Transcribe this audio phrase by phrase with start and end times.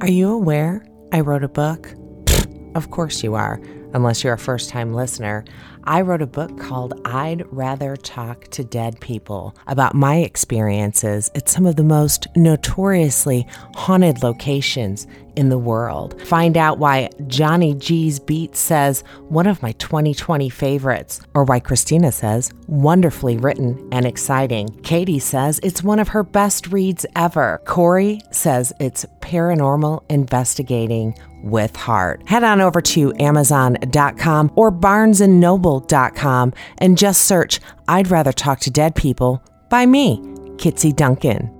[0.00, 1.94] Are you aware I wrote a book?
[2.74, 3.60] Of course you are,
[3.94, 5.44] unless you're a first time listener.
[5.84, 11.48] I wrote a book called I'd Rather Talk to Dead People about my experiences at
[11.48, 15.06] some of the most notoriously haunted locations
[15.36, 16.20] in the world.
[16.22, 22.12] Find out why Johnny G's Beat says one of my 2020 favorites, or why Christina
[22.12, 24.68] says wonderfully written and exciting.
[24.82, 27.62] Katie says it's one of her best reads ever.
[27.64, 32.22] Corey says it's paranormal investigating with heart.
[32.28, 38.94] Head on over to amazon.com or barnesandnoble.com and just search I'd rather talk to dead
[38.94, 40.18] people by me,
[40.56, 41.50] Kitsy Duncan.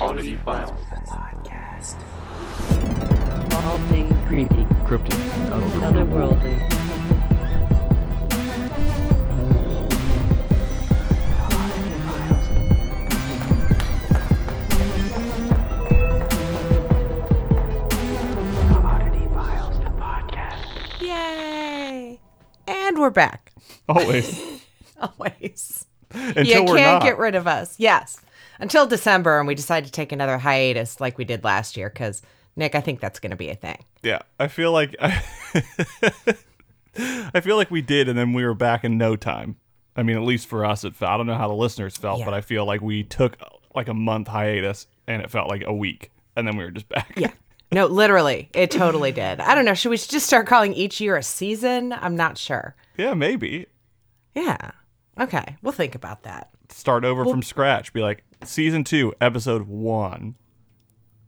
[0.00, 0.72] Oddity Files.
[3.52, 5.18] All things creepy, Cryptid.
[5.50, 6.49] otherworldly.
[22.90, 23.52] And we're back.
[23.88, 24.42] Always.
[25.00, 25.86] Always.
[26.12, 27.78] Until you can't get rid of us.
[27.78, 28.20] Yes.
[28.58, 32.20] Until December, and we decide to take another hiatus like we did last year, because
[32.56, 33.78] Nick, I think that's going to be a thing.
[34.02, 35.22] yeah, I feel like I,
[37.32, 39.54] I feel like we did, and then we were back in no time.
[39.94, 41.12] I mean, at least for us, it felt.
[41.12, 42.24] I don't know how the listeners felt, Yeah.
[42.24, 43.36] but I feel like we took
[43.72, 46.88] like a month hiatus, and it felt like a week, and then we were just
[46.88, 47.12] back.
[47.16, 47.30] Yeah.
[47.72, 49.40] No, literally, it totally did.
[49.40, 49.74] I don't know.
[49.74, 51.92] Should we just start calling each year a season?
[51.92, 52.74] I'm not sure.
[52.96, 53.66] yeah, maybe
[54.34, 54.72] Yeah.
[55.18, 55.56] Okay.
[55.62, 56.50] We'll think about that.
[56.70, 57.92] start over from scratch.
[57.92, 60.34] Be like season two, episode one.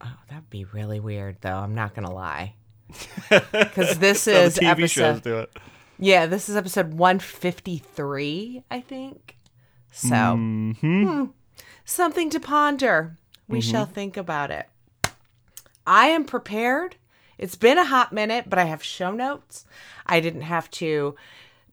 [0.04, 1.54] Oh, that'd be really weird, though.
[1.56, 2.54] I'm not going to lie.
[3.52, 5.22] Because this So is TV shows episode.
[5.22, 5.56] do it.
[5.98, 9.36] Yeah, this is episode 153, I think.
[9.92, 11.06] So, Mm-hmm.
[11.06, 11.24] hmm,
[11.84, 13.16] something to ponder.
[13.48, 14.66] We shall think about it.
[15.86, 16.96] I am prepared.
[17.38, 19.64] It's been a hot minute, but I have show notes.
[20.06, 21.16] I didn't have to,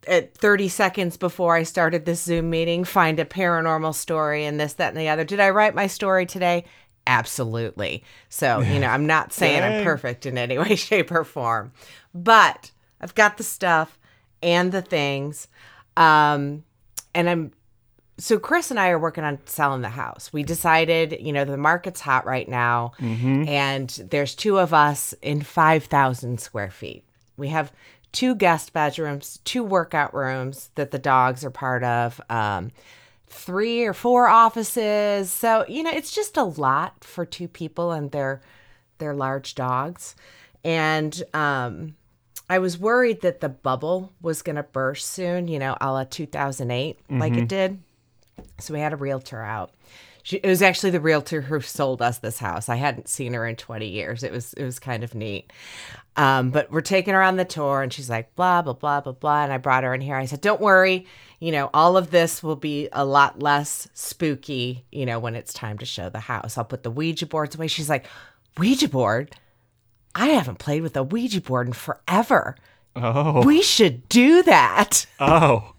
[0.07, 4.73] at 30 seconds before I started this Zoom meeting, find a paranormal story and this,
[4.73, 5.23] that, and the other.
[5.23, 6.65] Did I write my story today?
[7.05, 8.03] Absolutely.
[8.29, 11.71] So, you know, I'm not saying I'm perfect in any way, shape, or form,
[12.13, 13.99] but I've got the stuff
[14.41, 15.47] and the things.
[15.97, 16.63] Um,
[17.13, 17.51] and I'm
[18.19, 20.31] so Chris and I are working on selling the house.
[20.31, 22.91] We decided, you know, the market's hot right now,
[23.47, 27.03] and there's two of us in 5,000 square feet.
[27.37, 27.71] We have
[28.11, 32.71] two guest bedrooms, two workout rooms that the dogs are part of, um,
[33.27, 35.31] three or four offices.
[35.31, 38.41] So you know, it's just a lot for two people and their
[38.97, 40.15] their large dogs.
[40.63, 41.95] And um,
[42.49, 46.03] I was worried that the bubble was going to burst soon, you know, a la
[46.03, 47.79] 2008, like it did.
[48.59, 49.71] So we had a realtor out.
[50.21, 52.67] She, it was actually the realtor who sold us this house.
[52.67, 54.21] I hadn't seen her in 20 years.
[54.21, 55.51] It was it was kind of neat.
[56.17, 59.13] Um, but we're taking her on the tour, and she's like, blah blah blah blah
[59.13, 59.43] blah.
[59.43, 60.15] And I brought her in here.
[60.17, 61.05] I said, don't worry,
[61.39, 65.53] you know, all of this will be a lot less spooky, you know, when it's
[65.53, 66.57] time to show the house.
[66.57, 67.67] I'll put the Ouija boards away.
[67.67, 68.05] She's like,
[68.57, 69.33] Ouija board?
[70.13, 72.55] I haven't played with a Ouija board in forever.
[72.95, 75.05] Oh, We should do that.
[75.19, 75.73] oh,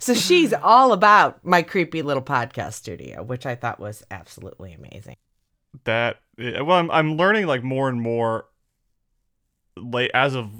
[0.00, 5.16] So she's all about my creepy little podcast studio, which I thought was absolutely amazing.
[5.84, 6.20] that.
[6.38, 8.46] Well, I'm I'm learning like more and more.
[9.76, 10.50] Late as of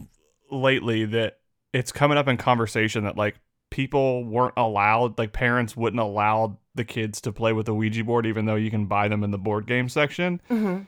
[0.51, 1.39] lately, that
[1.73, 3.37] it's coming up in conversation that like
[3.71, 8.27] people weren't allowed, like parents wouldn't allow the kids to play with the Ouija board,
[8.27, 10.41] even though you can buy them in the board game section.
[10.51, 10.83] Mm-hmm.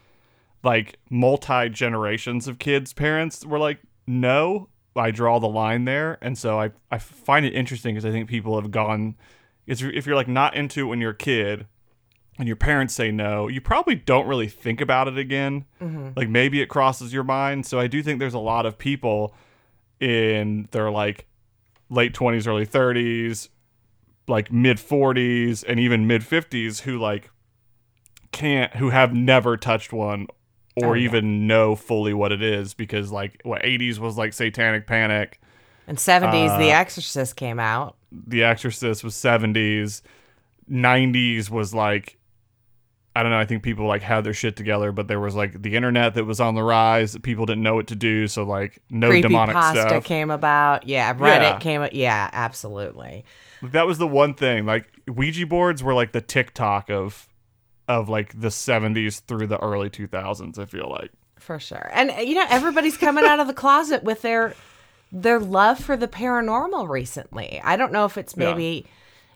[0.63, 6.37] Like multi generations of kids, parents were like, no, I draw the line there, and
[6.37, 9.17] so I I find it interesting because I think people have gone.
[9.67, 11.67] It's, if you're like not into it when you're a kid,
[12.39, 15.65] and your parents say no, you probably don't really think about it again.
[15.81, 16.11] Mm-hmm.
[16.17, 17.67] Like maybe it crosses your mind.
[17.67, 19.35] So I do think there's a lot of people
[20.01, 21.27] in their like
[21.91, 23.49] late 20s, early 30s,
[24.27, 27.31] like mid 40s, and even mid 50s who like
[28.33, 30.27] can't, who have never touched one
[30.77, 31.05] or Oh, yeah.
[31.05, 35.41] even know fully what it is because like what 80s was like satanic panic.
[35.87, 37.97] And 70s, The Uh, Exorcist came out.
[38.11, 40.03] The Exorcist was 70s.
[40.71, 42.19] 90s was like
[43.15, 45.61] I don't know, I think people like had their shit together, but there was like
[45.61, 47.15] the internet that was on the rise.
[47.19, 50.05] People didn't know what to do, so like no Creepy demonic pasta stuff.
[50.05, 50.87] came about.
[50.89, 51.59] Yeah, Reddit Yeah.
[51.59, 51.87] came.
[51.93, 53.27] Yeah, absolutely.
[53.61, 54.65] That was the one thing.
[54.65, 57.29] Like Ouija boards were like the TikTok of
[57.89, 61.11] of like the 70s through the early 2000s, I feel like.
[61.39, 61.91] For sure.
[61.93, 64.55] And uh, you know, everybody's coming out of the closet with their
[65.11, 67.61] their love for the paranormal recently.
[67.63, 68.51] I don't know if it's Yeah.
[68.55, 68.87] maybe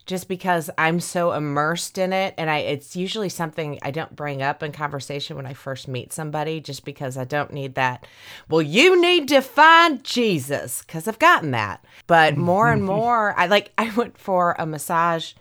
[0.06, 4.40] just because I'm so immersed in it and I it's usually something I don't bring
[4.40, 8.06] up in conversation when I first meet somebody just because I don't need that.
[8.49, 11.84] Well, you need to find Jesus cuz I've gotten that.
[12.06, 15.32] But more and more I like I went for a massage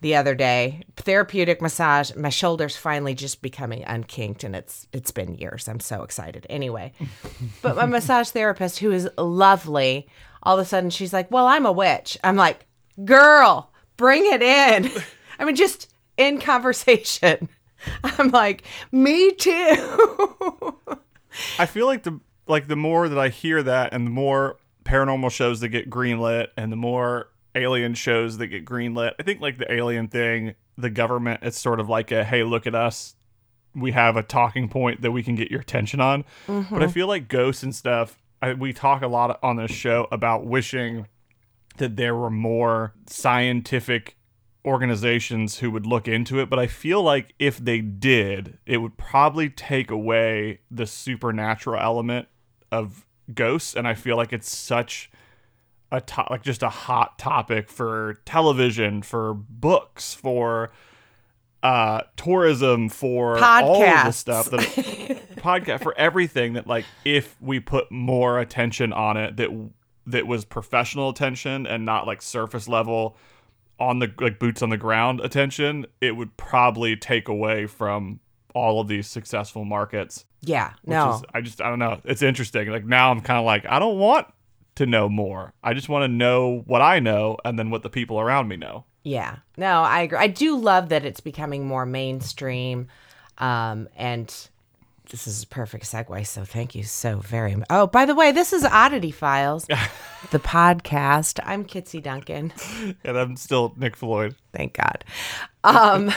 [0.00, 2.14] the other day, therapeutic massage.
[2.14, 5.68] My shoulders finally just becoming unkinked, and it's it's been years.
[5.68, 6.46] I'm so excited.
[6.48, 6.92] Anyway,
[7.62, 10.08] but my massage therapist, who is lovely,
[10.42, 12.66] all of a sudden she's like, "Well, I'm a witch." I'm like,
[13.04, 14.90] "Girl, bring it in."
[15.38, 17.48] I mean, just in conversation.
[18.04, 20.76] I'm like, "Me too."
[21.58, 25.30] I feel like the like the more that I hear that, and the more paranormal
[25.30, 29.12] shows that get greenlit, and the more alien shows that get greenlit.
[29.18, 32.66] I think like the alien thing, the government, it's sort of like a hey, look
[32.66, 33.14] at us.
[33.74, 36.24] We have a talking point that we can get your attention on.
[36.46, 36.88] But I mm-hmm.
[36.88, 38.18] feel like ghosts and stuff.
[38.42, 41.06] I, we talk a lot on this show about wishing
[41.76, 44.16] that there were more scientific
[44.64, 48.96] organizations who would look into it, but I feel like if they did, it would
[48.96, 52.28] probably take away the supernatural element
[52.70, 55.10] of ghosts and I feel like it's such
[55.92, 60.70] a to- like just a hot topic for television, for books, for
[61.62, 64.60] uh tourism, for all of the stuff that
[65.36, 69.50] podcast for everything that like if we put more attention on it that
[70.06, 73.16] that was professional attention and not like surface level
[73.78, 78.20] on the like boots on the ground attention, it would probably take away from
[78.54, 80.24] all of these successful markets.
[80.42, 82.00] yeah, Which no, is, I just I don't know.
[82.04, 82.68] It's interesting.
[82.70, 84.26] Like now I'm kind of like I don't want
[84.80, 85.52] to know more.
[85.62, 88.56] I just want to know what I know and then what the people around me
[88.56, 88.84] know.
[89.02, 90.18] Yeah, no, I agree.
[90.18, 92.88] I do love that it's becoming more mainstream,
[93.36, 94.26] um, and
[95.10, 96.26] this is a perfect segue.
[96.26, 97.66] So thank you so very much.
[97.68, 99.66] Oh, by the way, this is Oddity Files,
[100.30, 101.40] the podcast.
[101.44, 102.52] I'm Kitsy Duncan.
[103.04, 104.34] And I'm still Nick Floyd.
[104.52, 105.04] Thank God.
[105.64, 106.10] Um,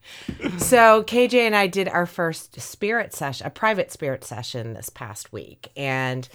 [0.58, 5.32] so KJ and I did our first spirit session, a private spirit session this past
[5.32, 6.28] week, and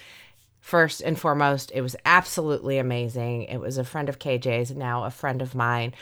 [0.60, 3.44] first and foremost, it was absolutely amazing.
[3.44, 5.94] It was a friend of KJ's, now a friend of mine,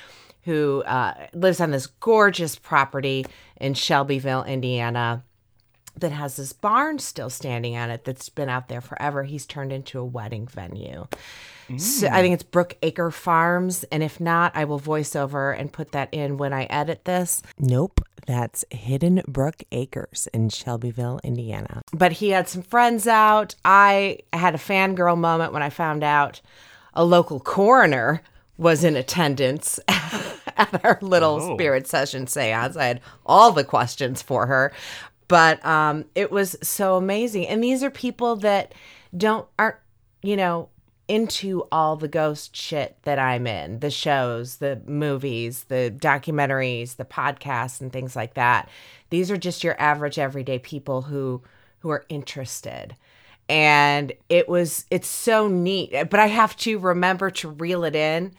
[0.43, 3.25] who uh, lives on this gorgeous property
[3.57, 5.23] in Shelbyville, Indiana
[5.97, 9.24] that has this barn still standing on it that's been out there forever.
[9.24, 11.07] He's turned into a wedding venue.
[11.77, 13.83] So I think it's Brook Acre Farms.
[13.86, 17.42] And if not, I will voice over and put that in when I edit this.
[17.57, 18.01] Nope.
[18.27, 21.81] That's Hidden Brook Acres in Shelbyville, Indiana.
[21.92, 23.56] But he had some friends out.
[23.65, 26.39] I had a fangirl moment when I found out
[26.94, 28.21] a local coroner
[28.57, 31.56] was in attendance at our little Oh.
[31.56, 32.77] spirit session seance.
[32.77, 34.71] I had all the questions for her.
[35.27, 37.48] But um, it was so amazing.
[37.48, 38.74] And these are people that
[39.16, 39.77] don't aren't,
[40.22, 40.69] you know,
[41.07, 47.06] into all the ghost shit that I'm in, the shows, the movies, the documentaries, the
[47.06, 48.69] podcasts and things like that.
[49.10, 51.44] These are just your average everyday people who
[51.80, 52.95] who are interested.
[53.48, 58.33] And it was it's so neat, but I have to remember to reel it in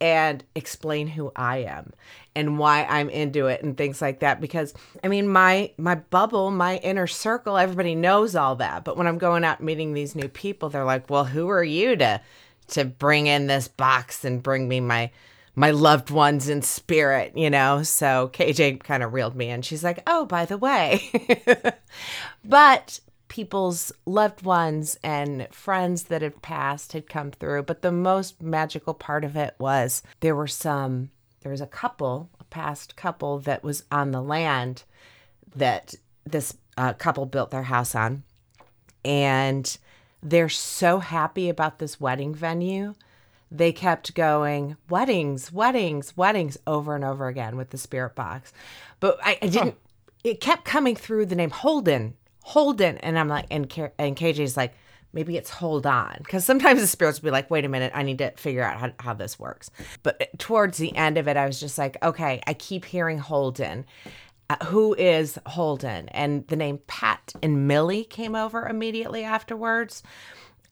[0.00, 1.92] and explain who I am
[2.34, 4.72] and why I'm into it and things like that because
[5.04, 8.84] I mean my my bubble, my inner circle, everybody knows all that.
[8.84, 11.96] But when I'm going out meeting these new people, they're like, "Well, who are you
[11.96, 12.20] to
[12.68, 15.10] to bring in this box and bring me my
[15.56, 19.62] my loved ones in spirit, you know?" So KJ kind of reeled me in.
[19.62, 21.10] She's like, "Oh, by the way."
[22.44, 27.62] but people's loved ones and friends that had passed had come through.
[27.62, 31.10] But the most magical part of it was there were some,
[31.40, 34.82] there was a couple, a past couple that was on the land
[35.54, 35.94] that
[36.24, 38.24] this uh, couple built their house on.
[39.04, 39.78] And
[40.22, 42.94] they're so happy about this wedding venue.
[43.50, 48.52] They kept going, weddings, weddings, weddings over and over again with the spirit box.
[48.98, 49.76] But I, I didn't,
[50.24, 52.98] it kept coming through the name Holden, Holden.
[52.98, 54.74] And I'm like, and, K- and KJ's like,
[55.12, 56.16] maybe it's hold on.
[56.18, 58.78] Because sometimes the spirits will be like, wait a minute, I need to figure out
[58.78, 59.70] how, how this works.
[60.02, 63.86] But towards the end of it, I was just like, okay, I keep hearing Holden.
[64.48, 66.08] Uh, who is Holden?
[66.08, 70.02] And the name Pat and Millie came over immediately afterwards.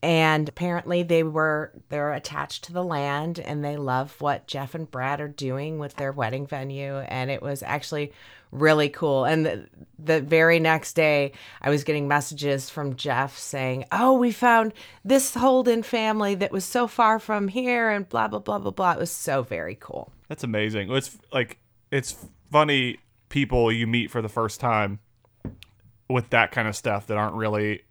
[0.02, 4.88] And apparently they were they're attached to the land and they love what Jeff and
[4.88, 6.98] Brad are doing with their wedding venue.
[6.98, 8.12] And it was actually
[8.52, 9.24] really cool.
[9.24, 14.30] And the, the very next day I was getting messages from Jeff saying, Oh, we
[14.30, 14.72] found
[15.04, 18.92] this Holden family that was so far from here and blah blah blah blah blah.
[18.92, 20.12] It was so very cool.
[20.28, 20.92] That's amazing.
[20.92, 21.58] It's like
[21.90, 22.16] it's
[22.52, 25.00] funny people you meet for the first time
[26.08, 27.82] with that kind of stuff that aren't really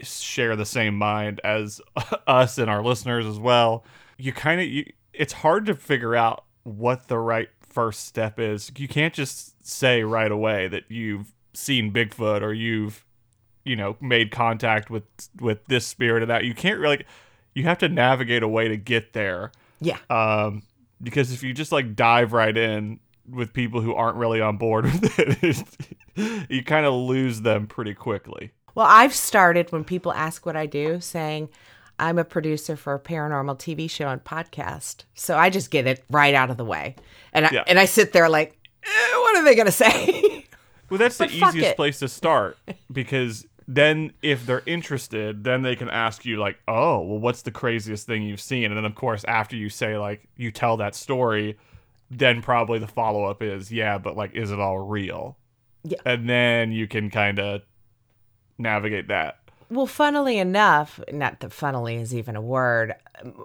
[0.00, 1.80] share the same mind as
[2.26, 3.84] us and our listeners as well.
[4.16, 8.70] You kind of you it's hard to figure out what the right first step is.
[8.76, 13.04] You can't just say right away that you've seen Bigfoot or you've
[13.64, 15.04] you know made contact with
[15.40, 16.44] with this spirit or that.
[16.44, 17.04] You can't really
[17.54, 19.52] you have to navigate a way to get there.
[19.80, 19.98] Yeah.
[20.10, 20.62] Um
[21.02, 24.84] because if you just like dive right in with people who aren't really on board
[25.02, 28.52] with it, you kind of lose them pretty quickly.
[28.78, 31.48] Well, I've started when people ask what I do saying
[31.98, 35.02] I'm a producer for a paranormal TV show and podcast.
[35.14, 36.94] So I just get it right out of the way.
[37.32, 37.64] And I, Yeah.
[37.66, 40.44] and I sit there like, eh, what are they going to say?
[40.90, 41.76] Well, that's the But easiest it.
[41.76, 42.56] place to start
[42.90, 47.50] because then if they're interested, then they can ask you like, "Oh, well, what's the
[47.50, 50.94] craziest thing you've seen?" And then of course, after you say like you tell that
[50.94, 51.58] story,
[52.10, 55.36] then probably the follow up is, "Yeah, but like, is it all real?"
[55.84, 55.98] Yeah.
[56.06, 57.60] and then you can kind of
[58.58, 59.38] navigate that.
[59.70, 62.94] well, funnily enough, not that funnily is even a word,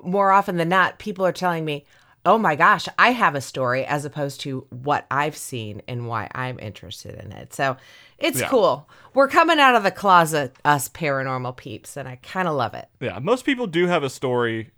[0.04, 1.86] more often than not, people are telling me,
[2.26, 6.30] oh my gosh, I have a story as opposed to what I've seen and why
[6.34, 7.54] I'm interested in it.
[7.54, 7.76] So
[8.18, 8.48] it's Yeah.
[8.48, 8.90] cool.
[9.14, 12.88] We're coming out of the closet, us paranormal peeps, and I kind of love it.
[13.02, 14.72] Yeah, most people do have a story,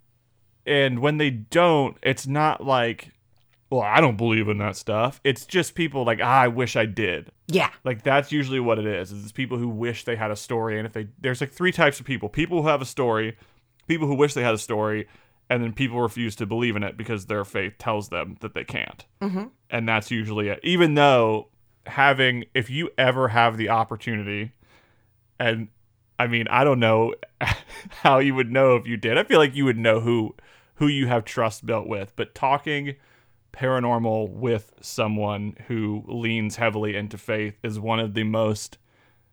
[0.65, 3.11] and when they don't, it's not like,
[3.69, 6.85] "Well, I don't believe in that stuff." It's just people like, ah, "I wish I
[6.85, 7.71] did." Yeah.
[7.83, 9.11] Like that's usually what it is.
[9.11, 11.99] It's people who wish they had a story, and if they there's like three types
[11.99, 13.37] of people: people who have a story,
[13.87, 15.07] people who wish they had a story,
[15.49, 18.63] and then people refuse to believe in it because their faith tells them that they
[18.63, 19.05] can't.
[19.21, 19.45] Mm-hmm.
[19.69, 20.59] And that's usually it.
[20.63, 21.49] Even though
[21.85, 24.53] having, if you ever have the opportunity,
[25.39, 25.67] and
[26.17, 27.13] I mean, I don't know
[27.89, 29.17] how you would know if you did.
[29.17, 30.35] I feel like you would know who
[30.75, 32.95] who you have trust built with, but talking
[33.55, 38.77] paranormal with someone who leans heavily into faith is one of the most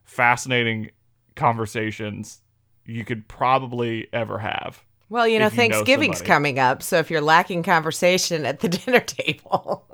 [0.04, 0.90] fascinating
[1.34, 2.40] conversations
[2.86, 4.82] you could probably ever have.
[5.08, 6.28] Well, you know, you know Thanksgiving's somebody.
[6.34, 9.84] coming up, so if you're lacking conversation at the dinner table,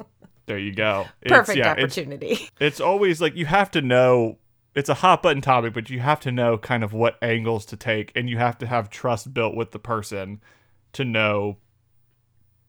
[0.47, 1.06] There you go.
[1.23, 2.49] It's- perfect yeah, it's- opportunity.
[2.61, 4.38] it's always like you have to know
[4.75, 7.76] it's a hot button topic, but you have to know kind of what angles to
[7.76, 10.40] take, and you have to have trust built with the person
[10.92, 11.56] to know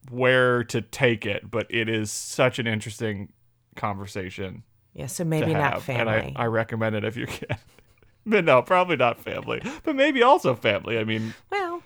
[0.09, 1.49] where to take it.
[1.49, 3.33] But it is such an interesting
[3.75, 4.63] conversation
[4.93, 6.13] yeah, so maybe not family.
[6.13, 7.57] and I, I recommend it if you can.
[8.25, 10.97] but no, probably not family, but maybe also family.
[10.97, 11.81] I mean, well,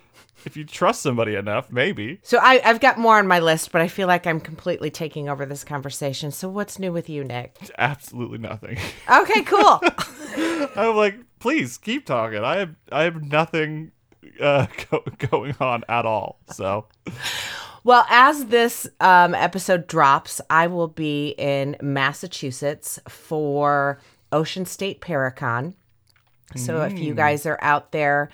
[0.45, 2.19] if you trust somebody enough, maybe.
[2.23, 5.29] so I, I've got more on my list, but I feel like I'm completely taking
[5.29, 6.31] over this conversation.
[6.31, 7.57] So what's new with you, Nick?
[7.77, 8.77] Absolutely nothing.
[9.09, 9.81] Okay, cool.
[10.75, 12.39] I'm like, please keep talking.
[12.43, 13.91] I have I have nothing
[14.39, 16.39] uh, go- going on at all.
[16.51, 16.87] So
[17.85, 23.99] Well, as this um, episode drops, I will be in Massachusetts for
[24.31, 25.73] Ocean State Paracon.
[26.55, 28.29] So if you guys are out there,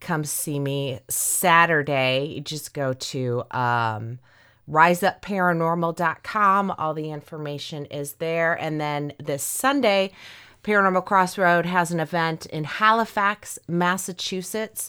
[0.00, 2.26] come see me Saturday.
[2.26, 4.20] You just go to um,
[4.70, 6.74] riseupparanormal.com.
[6.78, 8.54] All the information is there.
[8.54, 10.12] And then this Sunday,
[10.62, 14.88] Paranormal Crossroad has an event in Halifax, Massachusetts.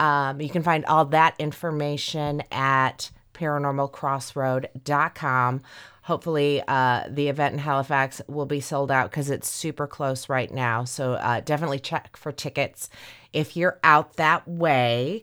[0.00, 5.60] Um, you can find all that information at paranormalcrossroad.com.
[6.02, 10.52] Hopefully, uh, the event in Halifax will be sold out because it's super close right
[10.52, 10.82] now.
[10.84, 12.90] So uh, definitely check for tickets
[13.32, 15.22] if you're out that way.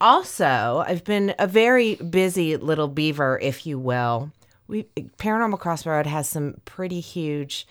[0.00, 4.32] Also, I've been a very busy little beaver, if you will.
[4.66, 4.84] We
[5.18, 7.66] Paranormal Crossroad has some pretty huge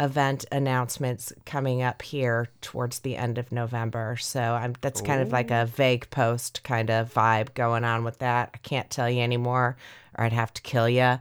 [0.00, 4.16] event announcements coming up here towards the end of November.
[4.16, 8.18] So I'm that's kind of like a vague post kind of vibe going on with
[8.18, 8.50] that.
[8.54, 9.76] I can't tell you anymore
[10.16, 11.18] or I'd have to kill you.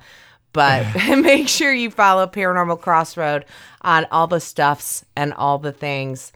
[0.53, 0.85] But
[1.17, 3.45] make sure you follow Paranormal Crossroad
[3.81, 6.31] on all the stuffs and all the things.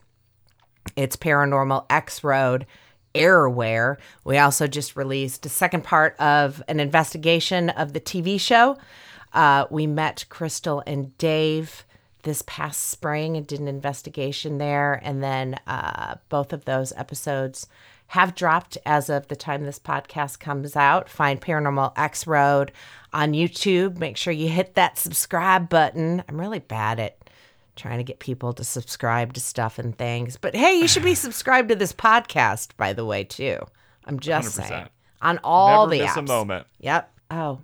[0.96, 2.66] It's Paranormal X Road
[3.14, 3.96] Airware.
[4.24, 8.78] We also just released a second part of an investigation of the TV show.
[9.32, 11.84] Uh, we met Crystal and Dave
[12.22, 15.00] this past spring and did an investigation there.
[15.02, 17.66] And then uh, both of those episodes
[18.08, 21.08] have dropped as of the time this podcast comes out.
[21.08, 22.72] Find Paranormal X Road
[23.12, 23.98] on YouTube.
[23.98, 26.22] Make sure you hit that subscribe button.
[26.28, 27.18] I'm really bad at
[27.76, 30.36] trying to get people to subscribe to stuff and things.
[30.36, 33.58] But hey, you should be subscribed to this podcast, by the way, too.
[34.04, 34.68] I'm just 100%.
[34.68, 34.88] saying.
[35.20, 36.16] On all never the miss apps.
[36.18, 36.66] a moment.
[36.80, 37.12] Yep.
[37.30, 37.60] Oh.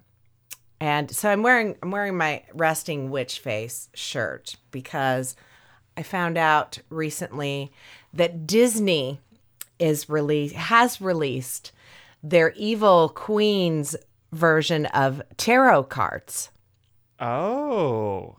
[0.84, 5.34] And so I'm wearing I'm wearing my resting witch face shirt because
[5.96, 7.72] I found out recently
[8.12, 9.18] that Disney
[9.78, 11.72] is release has released
[12.22, 13.96] their evil queens
[14.30, 16.50] version of tarot cards.
[17.18, 18.36] Oh,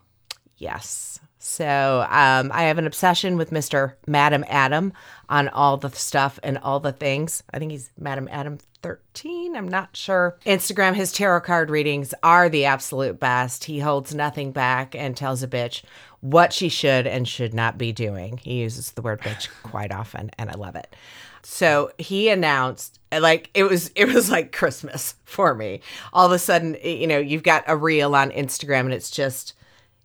[0.56, 1.20] Yes.
[1.48, 3.94] So um, I have an obsession with Mr.
[4.08, 4.94] Madam Adam
[5.30, 7.44] on all the stuff and all the things.
[7.54, 9.56] I think he's Madam Adam 13.
[9.56, 10.40] I'm not sure.
[10.44, 13.66] Instagram, his tarot card readings are the absolute best.
[13.66, 15.84] He holds nothing back and tells a bitch
[16.20, 18.38] what she should and should not be doing.
[18.38, 20.96] He uses the word bitch quite often, and I love it.
[21.44, 25.82] So he announced like it was it was like Christmas for me.
[26.12, 29.54] All of a sudden, you know, you've got a reel on Instagram and it's just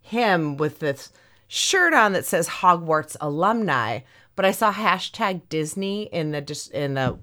[0.03, 1.11] him with this
[1.51, 4.01] shirt on that says Hogwarts alumni,
[4.37, 7.19] but I saw hashtag Disney in the just in the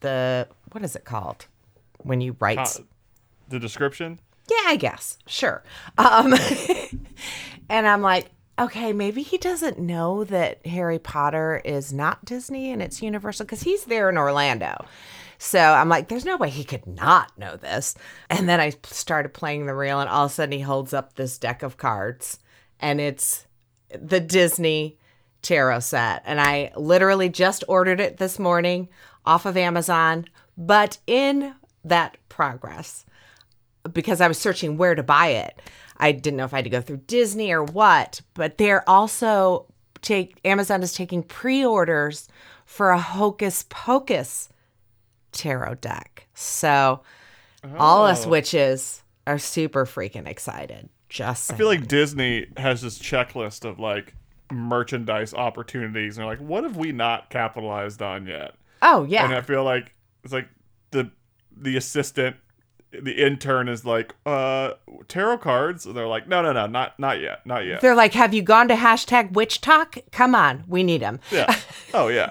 [0.00, 1.46] the what is it called
[1.98, 2.58] when you write?
[2.58, 2.82] Uh,
[3.48, 4.18] the description.
[4.50, 5.62] yeah, I guess sure.
[5.98, 6.34] Um,
[7.68, 12.80] and I'm like, okay, maybe he doesn't know that Harry Potter is not Disney and
[12.82, 14.86] it's Universal because he's there in Orlando.
[15.38, 17.94] So I'm like, there's no way he could not know this.
[18.28, 21.14] And then I started playing the reel, and all of a sudden he holds up
[21.14, 22.40] this deck of cards,
[22.80, 23.46] and it's
[23.90, 24.98] the Disney
[25.42, 26.22] tarot set.
[26.26, 28.88] And I literally just ordered it this morning
[29.24, 31.54] off of Amazon, but in
[31.84, 33.04] that progress,
[33.92, 35.60] because I was searching where to buy it.
[35.96, 39.66] I didn't know if I had to go through Disney or what, but they're also
[40.02, 42.28] take Amazon is taking pre-orders
[42.64, 44.48] for a Hocus Pocus
[45.32, 46.26] tarot deck.
[46.34, 47.02] So
[47.76, 48.28] all us Oh.
[48.28, 50.88] witches are super freaking excited.
[51.08, 54.14] Just I feel like Disney has this checklist of like
[54.52, 58.54] merchandise opportunities, and like, what have we not capitalized on yet?
[58.82, 59.24] oh yeah.
[59.24, 60.48] And I feel like it's like
[60.90, 61.10] the
[61.56, 62.36] the assistant,
[62.92, 64.74] the intern is like, uh,
[65.08, 65.84] tarot cards.
[65.86, 67.80] And they're like, no, no, no, not not yet, not yet.
[67.80, 69.96] they're like, have you gone to hashtag witch talk?
[70.12, 71.20] Come on, we need them.
[71.30, 71.54] Yeah.
[71.94, 72.30] Oh yeah.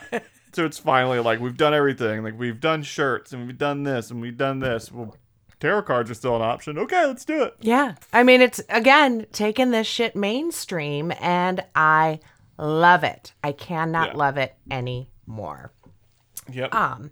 [0.53, 2.23] So it's finally like we've done everything.
[2.23, 4.91] Like we've done shirts and we've done this and we've done this.
[4.91, 5.15] Well,
[5.59, 6.77] tarot cards are still an option.
[6.77, 7.55] Okay, let's do it.
[7.61, 7.95] Yeah.
[8.13, 12.19] I mean, it's again taking this shit mainstream and I
[12.57, 13.33] love it.
[13.43, 14.17] I cannot Yeah.
[14.17, 15.71] love it anymore.
[16.51, 16.73] Yep.
[16.73, 17.11] Um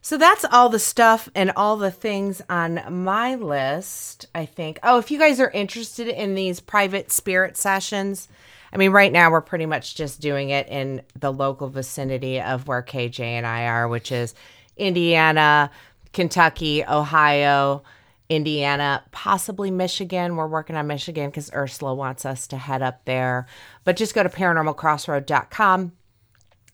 [0.00, 4.78] so that's all the stuff and all the things on my list, I think.
[4.82, 8.28] Oh, if you guys are interested in these private spirit sessions,
[8.72, 12.68] I mean, right now we're pretty much just doing it in the local vicinity of
[12.68, 14.34] where KJ and I are, which is
[14.76, 15.70] Indiana,
[16.12, 17.82] Kentucky, Ohio,
[18.28, 20.36] Indiana, possibly Michigan.
[20.36, 23.46] We're working on Michigan because Ursula wants us to head up there.
[23.84, 25.92] But just go to paranormalcrossroad.com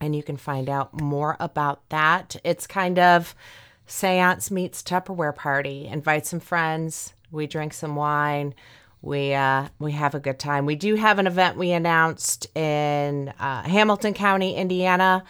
[0.00, 2.36] and you can find out more about that.
[2.44, 3.34] It's kind of
[3.86, 5.86] seance meets Tupperware party.
[5.86, 7.14] Invite some friends.
[7.30, 8.54] We drink some wine.
[9.00, 10.64] We uh, we have a good time.
[10.66, 15.24] We do have an event we announced in uh, Hamilton County, Indiana,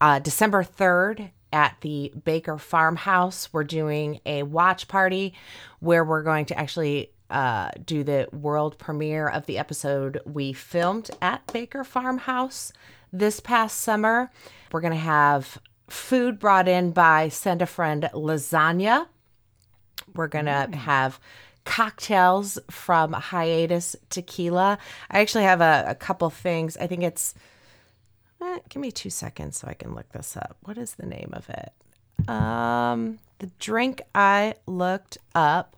[0.00, 3.52] uh, December third at the Baker Farmhouse.
[3.52, 5.34] We're doing a watch party
[5.80, 11.10] where we're going to actually uh, do the world premiere of the episode we filmed
[11.20, 12.72] at Baker Farmhouse
[13.12, 14.30] this past summer.
[14.70, 19.06] We're going to have food brought in by Send a Friend Lasagna.
[20.14, 21.20] We're going to have
[21.64, 24.78] cocktails from Hiatus Tequila.
[25.10, 26.76] I actually have a, a couple things.
[26.76, 27.34] I think it's,
[28.42, 30.56] eh, give me two seconds so I can look this up.
[30.62, 32.28] What is the name of it?
[32.28, 35.76] Um, the drink I looked up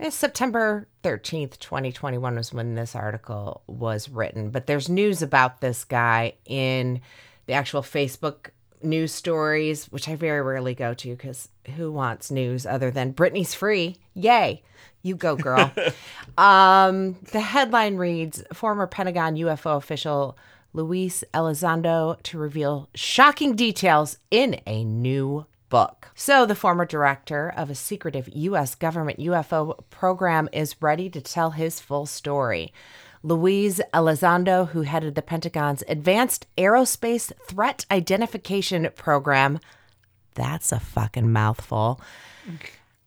[0.00, 4.50] eh, September 13th, 2021 was when this article was written.
[4.50, 7.00] But there's news about this guy in
[7.48, 8.50] the actual Facebook
[8.82, 13.54] news stories, which I very rarely go to because who wants news other than Britney's
[13.54, 13.96] free?
[14.14, 14.62] Yay.
[15.02, 15.72] You go, girl.
[16.38, 20.36] um, the headline reads Former Pentagon UFO official
[20.74, 26.08] Luis Elizondo to reveal shocking details in a new book.
[26.14, 28.74] So, the former director of a secretive U.S.
[28.74, 32.72] government UFO program is ready to tell his full story.
[33.22, 39.58] Luis Elizondo, who headed the Pentagon's Advanced Aerospace Threat Identification Program,
[40.34, 42.00] that's a fucking mouthful,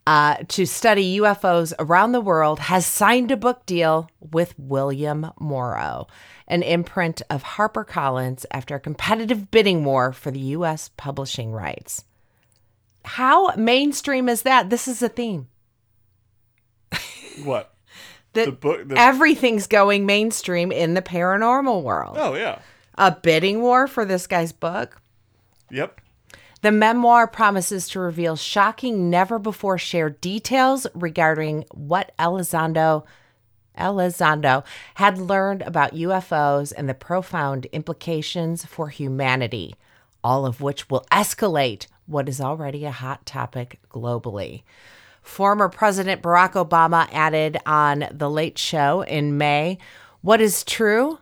[0.06, 6.08] uh, to study UFOs around the world has signed a book deal with William Morrow,
[6.47, 10.89] an imprint of HarperCollins after a competitive bidding war for the U.S.
[10.97, 12.04] publishing rights.
[13.06, 14.69] How mainstream is that?
[14.69, 15.47] This is a theme.
[17.43, 17.74] What?
[18.34, 22.17] That The book- the- everything's going mainstream in the paranormal world.
[22.20, 22.60] Oh yeah.
[22.98, 25.02] A bidding war for this guy's book.
[25.70, 26.00] Yep.
[26.62, 33.04] The memoir promises to reveal shocking, never before shared details regarding what Elizondo,
[33.78, 34.63] Elizondo
[34.96, 39.76] had learned about UFOs and the profound implications for humanity,
[40.24, 44.62] all of which will escalate what is already a hot topic globally.
[45.22, 49.78] Former President Barack Obama added on The Late Show in May
[50.22, 51.20] What is true,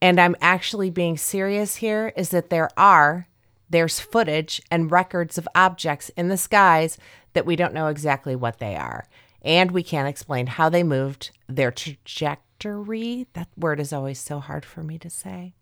[0.00, 3.28] and I'm actually being serious here, is that there are,
[3.68, 6.96] there's footage and records of objects in the skies
[7.32, 9.06] that we don't know exactly what they are.
[9.42, 13.26] And we can't explain how they moved, their trajectory.
[13.32, 15.54] That word is always so hard for me to say.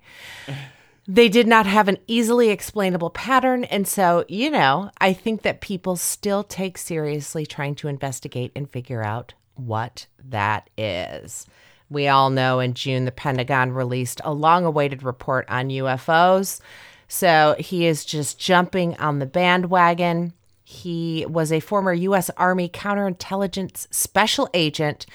[1.10, 3.64] They did not have an easily explainable pattern.
[3.64, 8.68] And so, you know, I think that people still take seriously trying to investigate and
[8.68, 11.46] figure out what that is.
[11.88, 16.60] We all know in June, the Pentagon released a long awaited report on UFOs.
[17.08, 20.34] So he is just jumping on the bandwagon.
[20.62, 22.28] He was a former U.S.
[22.36, 25.06] Army counterintelligence special agent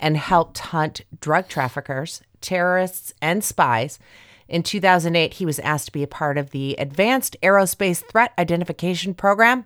[0.00, 3.98] and helped hunt drug traffickers, terrorists, and spies.
[4.48, 9.14] In 2008, he was asked to be a part of the Advanced Aerospace Threat Identification
[9.14, 9.64] Program,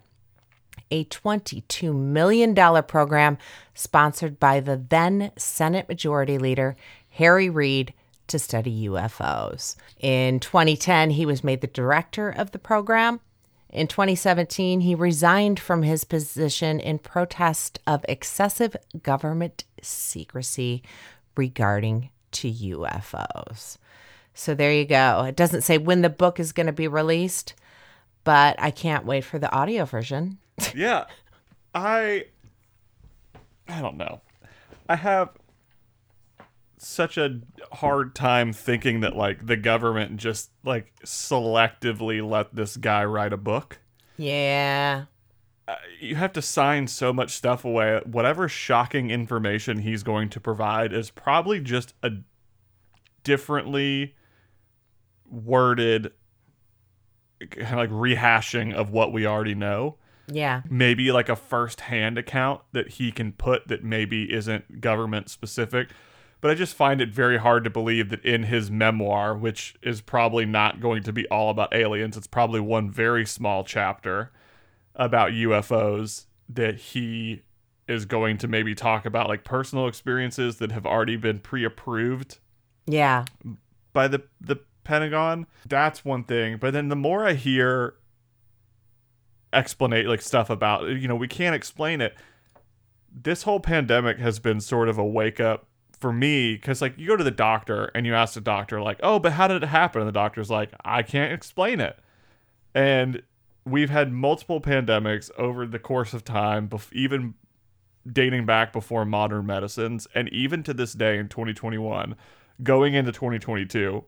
[0.90, 3.38] a $22 million program
[3.74, 6.76] sponsored by the then Senate Majority Leader,
[7.10, 7.92] Harry Reid,
[8.28, 9.74] to study UFOs.
[9.98, 13.20] In 2010, he was made the director of the program.
[13.70, 20.82] In 2017, he resigned from his position in protest of excessive government secrecy
[21.36, 23.78] regarding to UFOs.
[24.38, 25.24] So there you go.
[25.24, 27.54] It doesn't say when the book is going to be released,
[28.22, 30.38] but I can't wait for the audio version.
[30.74, 31.06] Yeah.
[31.74, 32.26] I
[33.68, 34.20] I don't know.
[34.88, 35.30] I have
[36.78, 37.40] such a
[37.72, 43.36] hard time thinking that like the government just like selectively let this guy write a
[43.36, 43.78] book.
[44.16, 45.06] Yeah.
[45.66, 48.00] Uh, you have to sign so much stuff away.
[48.04, 52.10] Whatever shocking information he's going to provide is probably just a
[53.24, 54.14] differently
[55.30, 56.12] worded
[57.50, 60.62] kind of like rehashing of what we already know Yeah.
[60.68, 65.90] maybe like a first-hand account that he can put that maybe isn't government specific
[66.40, 70.00] but i just find it very hard to believe that in his memoir which is
[70.00, 74.32] probably not going to be all about aliens it's probably one very small chapter
[74.96, 77.42] about ufos that he
[77.86, 82.38] is going to maybe talk about like personal experiences that have already been pre-approved
[82.86, 83.24] Yeah.
[83.92, 84.56] by the the
[84.88, 85.46] Pentagon.
[85.66, 86.56] That's one thing.
[86.56, 87.94] But then the more I hear
[89.52, 92.16] explanate like stuff about you know, we can't explain it.
[93.14, 97.06] This whole pandemic has been sort of a wake up for me because like you
[97.06, 99.66] go to the doctor and you ask the doctor like, oh, but how did it
[99.66, 100.00] happen?
[100.00, 101.98] And the doctor's like, I can't explain it.
[102.74, 103.22] And
[103.66, 107.34] we've had multiple pandemics over the course of time, even
[108.10, 112.16] dating back before modern medicines, and even to this day in 2021,
[112.62, 114.04] going into 2022,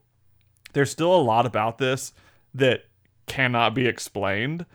[0.73, 2.13] there's still a lot about this
[2.55, 2.85] that
[3.27, 4.67] cannot be explained.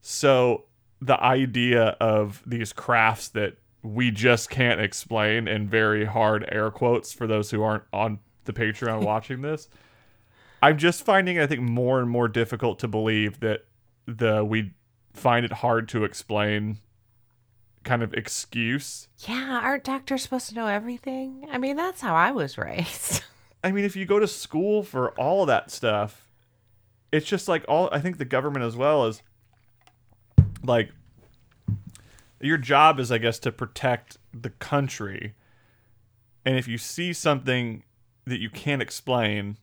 [0.00, 0.64] So
[1.00, 7.12] the idea of these crafts that we just can't explain in very hard air quotes
[7.12, 9.68] for those who aren't on the Patreon watching this,
[10.62, 13.66] I'm just finding I think more and more difficult to believe that
[14.06, 14.72] the we
[15.12, 16.78] find it hard to explain
[17.84, 19.08] kind of excuse.
[19.20, 19.60] Yeah.
[19.62, 21.46] Aren't doctors supposed to know everything?
[21.50, 23.22] I mean, that's how I was raised.
[23.62, 26.28] I mean, if you go to school for all of that stuff,
[27.10, 29.22] it's just like all I think the government as well is
[30.62, 30.90] like
[32.40, 35.34] your job is I guess to protect the country.
[36.44, 37.82] And if you see something
[38.26, 39.58] that you can't explain,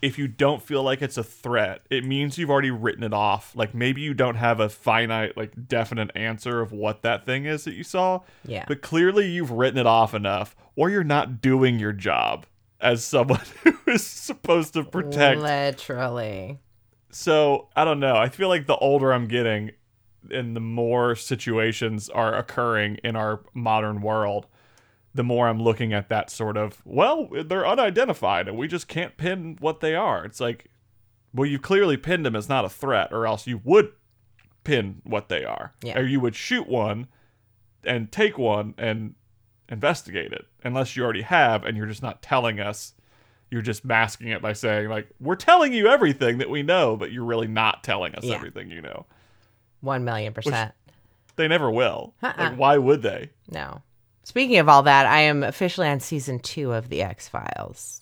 [0.00, 3.54] if you don't feel like it's a threat, it means you've already written it off.
[3.56, 7.64] Like maybe you don't have a finite like definite answer of what that thing is
[7.64, 8.20] that you saw.
[8.44, 8.64] Yeah.
[8.68, 12.46] But clearly you've written it off enough or you're not doing your job
[12.82, 16.58] as someone who is supposed to protect Literally.
[17.10, 18.16] so I don't know.
[18.16, 19.70] I feel like the older I'm getting,
[20.30, 24.46] and the more situations are occurring in our modern world,
[25.14, 29.16] the more I'm looking at that sort of well, they're unidentified, and we just can't
[29.16, 30.24] pin what they are.
[30.24, 30.66] It's like,
[31.32, 33.92] well, you've clearly pinned them as not a threat, or else you would
[34.64, 35.74] pin what they are.
[35.82, 35.98] Yeah.
[35.98, 37.08] Or you would shoot one
[37.84, 39.14] and take one and
[39.72, 42.92] investigate it, unless you already have and you're just not telling us.
[43.50, 47.12] You're just masking it by saying like we're telling you everything that we know, but
[47.12, 48.36] you're really not telling us Yeah.
[48.36, 49.04] everything you know.
[49.82, 50.72] One million percent.
[51.36, 52.14] They never will.
[52.22, 52.32] Uh-uh.
[52.38, 53.28] Like why would they?
[53.50, 53.82] No.
[54.24, 58.00] Speaking of all that, I am officially on season two of the X Files.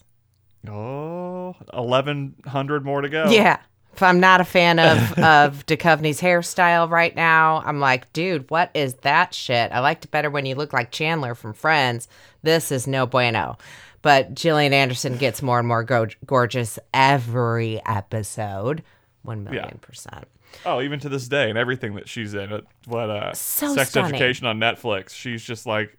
[0.69, 3.31] Oh, 1100 more to go.
[3.31, 3.59] Yeah.
[3.93, 8.71] If I'm not a fan of of Duchovny's hairstyle right now, I'm like, dude, what
[8.75, 9.73] is that shit?
[9.73, 12.09] I liked it better when you look like Chandler from Friends.
[12.43, 13.59] This is no bueno.
[14.03, 18.83] But Gillian Anderson gets more and more go- gorgeous every episode.
[19.23, 20.27] One million percent.
[20.65, 24.15] Oh, even to this day, and everything that she's in, what uh, So Sex stunning.
[24.15, 25.97] Education on Netflix, she's just like,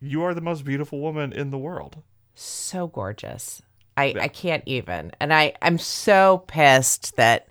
[0.00, 1.96] you are the most beautiful woman in the world.
[2.34, 3.62] so gorgeous.
[3.96, 5.12] I, I can't even.
[5.20, 7.48] And I, I'm so pissed that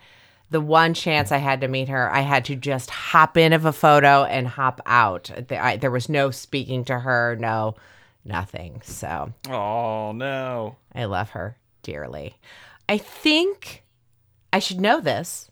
[0.49, 3.65] the one chance I had to meet her, I had to just hop in of
[3.65, 5.31] a photo and hop out.
[5.47, 7.75] There, I, there was no speaking to her, no
[8.25, 8.81] nothing.
[8.83, 12.37] So Oh no, I love her dearly.
[12.87, 13.83] I think
[14.51, 15.49] I should know this,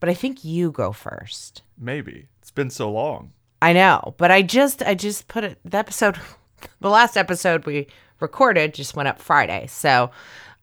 [0.00, 1.62] but I think you go first.
[1.76, 3.32] maybe it's been so long.
[3.60, 6.16] I know, but I just I just put it the episode
[6.80, 7.88] the last episode we
[8.20, 9.66] recorded just went up Friday.
[9.68, 10.04] So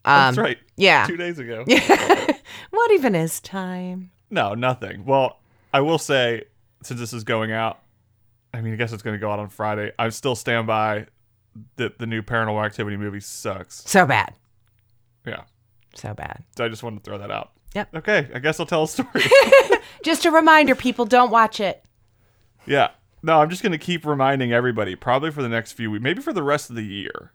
[0.06, 0.58] um That's right.
[0.76, 1.06] yeah.
[1.08, 1.64] two days ago.
[2.70, 4.12] what even is time?
[4.30, 5.06] No, nothing.
[5.06, 5.40] Well,
[5.74, 6.44] I will say,
[6.84, 7.80] since this is going out,
[8.54, 9.92] I mean, I guess it's going to go out on Friday.
[10.00, 11.08] I still stand by
[11.78, 13.84] that the new Paranormal Activity movie sucks.
[13.90, 14.34] So bad.
[15.26, 15.44] Yeah,
[15.96, 16.44] So bad.
[16.56, 17.52] so I just wanted to throw that out.
[17.74, 17.96] Yep.
[17.96, 19.10] Okay, I guess I'll tell a story.
[20.04, 21.84] Just a reminder, people don't watch it.
[22.66, 22.90] Yeah.
[23.24, 26.22] No, I'm just going to keep reminding everybody, probably for the next few weeks, maybe
[26.22, 27.32] for the rest of the year,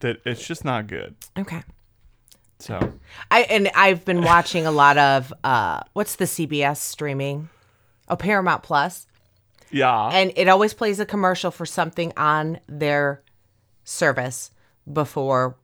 [0.00, 1.14] that it's just not good.
[1.38, 1.62] Okay.
[2.58, 2.92] So,
[3.30, 7.48] I and I've been watching a lot of uh what's the CBS streaming?
[8.08, 9.06] Oh, Paramount Plus.
[9.70, 10.08] yeah.
[10.12, 13.22] And it always plays a commercial for something on their
[13.84, 14.50] service
[14.92, 15.56] before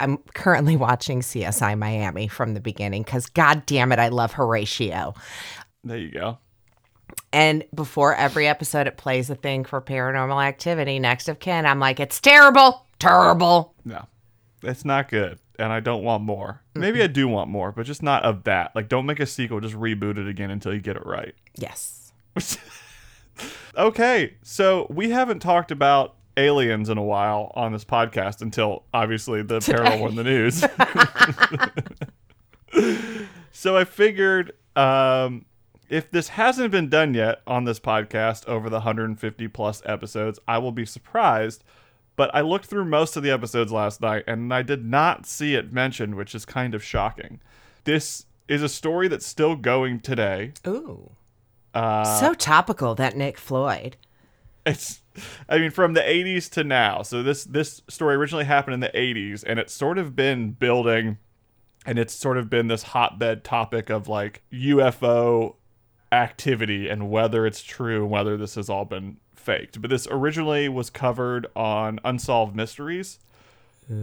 [0.00, 5.14] I'm currently watching CSI Miami from the beginning because god damn it, I love Horatio.
[5.84, 6.38] there you go.
[7.32, 10.98] And before every episode, it plays a thing for paranormal activity.
[10.98, 13.74] Next of kin, I'm like, it's terrible, terrible.
[13.84, 14.06] No,
[14.62, 15.38] it's not good.
[15.58, 16.62] And I don't want more.
[16.74, 18.74] Maybe I do want more, but just not of that.
[18.74, 19.60] Like, don't make a sequel.
[19.60, 21.34] Just reboot it again until you get it right.
[21.56, 22.12] Yes.
[23.76, 29.42] Okay, so we haven't talked about aliens in a while on this podcast until obviously
[29.42, 30.62] the paranormal in the news.
[33.52, 35.46] so I figured um,
[35.88, 40.58] if this hasn't been done yet on this podcast over the 150 plus episodes, I
[40.58, 41.64] will be surprised.
[42.16, 45.54] But I looked through most of the episodes last night and I did not see
[45.54, 47.40] it mentioned, which is kind of shocking.
[47.84, 50.52] This is a story that's still going today.
[50.66, 51.12] Ooh.
[51.74, 53.96] Uh, so topical, that Nick Floyd.
[54.66, 55.00] it's
[55.48, 58.90] i mean from the 80s to now so this this story originally happened in the
[58.94, 61.18] 80s and it's sort of been building
[61.84, 65.56] and it's sort of been this hotbed topic of like ufo
[66.12, 70.68] activity and whether it's true and whether this has all been faked but this originally
[70.68, 73.18] was covered on unsolved mysteries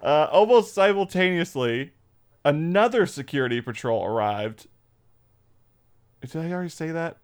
[0.02, 1.92] uh, almost simultaneously,
[2.44, 4.66] another security patrol arrived.
[6.20, 7.18] Did I already say that?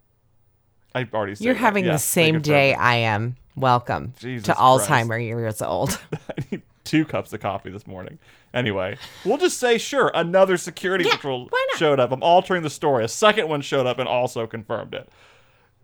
[0.95, 1.61] I already said You're that.
[1.61, 2.75] having Yeah, the same day.
[2.75, 3.37] I am.
[3.55, 4.89] Welcome Jesus to Christ.
[4.89, 5.99] Alzheimer years old.
[6.13, 8.19] I need two cups of coffee this morning.
[8.55, 12.13] Anyway, we'll just say, sure, another security Yeah, patrol showed up.
[12.13, 13.05] I'm altering the story.
[13.05, 15.09] A second one showed up and also confirmed it.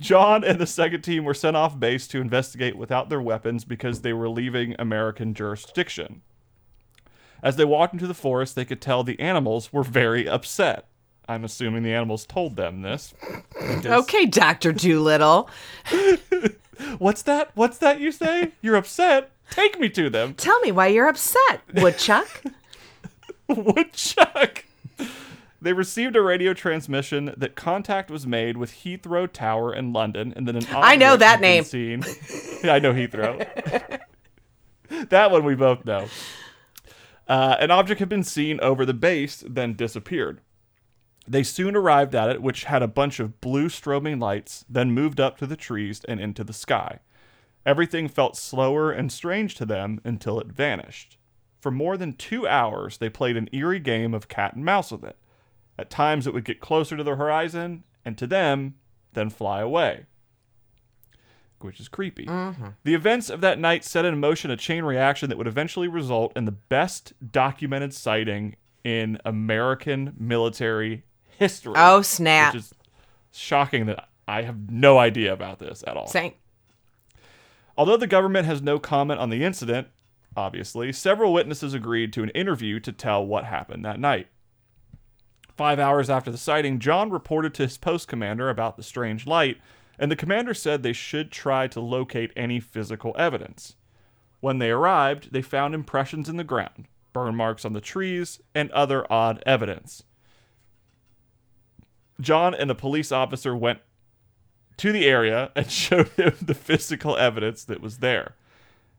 [0.00, 4.00] John and the second team were sent off base to investigate without their weapons because
[4.00, 6.22] they were leaving American jurisdiction.
[7.42, 10.86] As they walked into the forest, they could tell the animals were very upset.
[11.28, 13.14] I'm assuming the animals told them this.
[13.84, 14.72] okay, Dr.
[14.72, 15.48] Dolittle.
[16.98, 17.50] What's that?
[17.54, 18.52] What's that you say?
[18.60, 19.30] You're upset?
[19.50, 20.34] Take me to them.
[20.34, 22.42] Tell me why you're upset, Woodchuck.
[23.48, 24.64] Woodchuck.
[25.62, 30.48] They received a radio transmission that contact was made with Heathrow Tower in London, and
[30.48, 31.62] then an I know that name.
[31.64, 32.02] Seen.
[32.64, 34.00] I know Heathrow.
[35.08, 36.08] that one we both know.
[37.28, 40.40] Uh, an object had been seen over the base, then disappeared.
[41.28, 45.20] They soon arrived at it, which had a bunch of blue strobing lights, then moved
[45.20, 46.98] up to the trees and into the sky.
[47.64, 51.18] Everything felt slower and strange to them until it vanished.
[51.60, 55.04] For more than two hours, they played an eerie game of cat and mouse with
[55.04, 55.16] it.
[55.82, 58.76] At times, it would get closer to the horizon, and to them,
[59.14, 60.06] then fly away.
[61.58, 62.24] Which is creepy.
[62.26, 62.68] Mm-hmm.
[62.84, 66.32] The events of that night set in motion a chain reaction that would eventually result
[66.36, 71.02] in the best documented sighting in American military
[71.36, 71.74] history.
[71.76, 72.54] Oh, snap.
[72.54, 72.74] Which is
[73.32, 76.06] shocking that I have no idea about this at all.
[76.06, 76.34] Same.
[77.76, 79.88] Although the government has no comment on the incident,
[80.36, 84.28] obviously, several witnesses agreed to an interview to tell what happened that night.
[85.62, 89.58] Five hours after the sighting, John reported to his post commander about the strange light,
[89.96, 93.76] and the commander said they should try to locate any physical evidence.
[94.40, 98.72] When they arrived, they found impressions in the ground, burn marks on the trees, and
[98.72, 100.02] other odd evidence.
[102.20, 103.78] John and a police officer went
[104.78, 108.34] to the area and showed him the physical evidence that was there.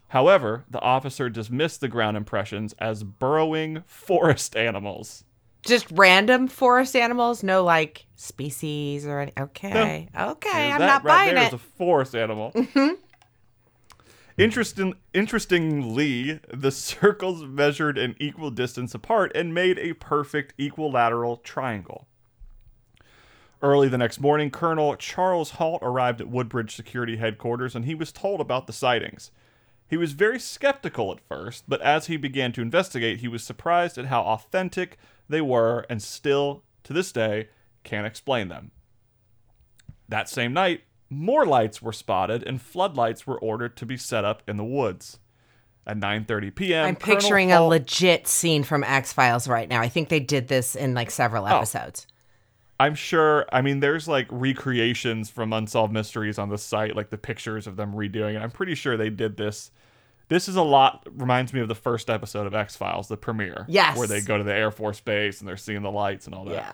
[0.08, 5.26] However, the officer dismissed the ground impressions as burrowing forest animals.
[5.66, 9.32] Just random forest animals, no like species or any.
[9.40, 11.48] Okay, okay, I'm that not right buying there it.
[11.48, 12.52] is a forest animal.
[12.64, 12.94] Mm-hmm.
[14.36, 22.08] Interesting, interestingly, the circles measured an equal distance apart and made a perfect equilateral triangle.
[23.62, 28.12] Early the next morning, Colonel Charles Halt arrived at Woodbridge Security Headquarters and he was
[28.12, 29.30] told about the sightings.
[29.88, 34.00] He was very skeptical at first, but as he began to investigate, he was surprised
[34.00, 34.98] at how authentic
[35.30, 37.50] they were and still, to this day,
[37.84, 38.72] can't explain them.
[40.10, 44.44] That same night, more lights were spotted and floodlights were ordered to be set up
[44.48, 45.20] in the woods.
[45.86, 49.82] At 9:30 p.m., I'm Colonel picturing a legit scene from X Files right now.
[49.82, 51.12] I think they did this in like Oh.
[51.12, 52.08] several episodes.
[52.80, 53.46] I'm sure.
[53.52, 57.76] I mean, there's like recreations from Unsolved Mysteries on the site, like the pictures of
[57.76, 58.42] them redoing it.
[58.42, 59.72] I'm pretty sure they did this.
[60.34, 61.08] This is a lot.
[61.12, 63.66] Reminds me of the first episode of X Files, the premiere.
[63.70, 63.96] Yes.
[63.96, 66.46] Where they go to the Air Force Base and they're seeing the lights and all
[66.46, 66.54] that.
[66.54, 66.72] Yeah.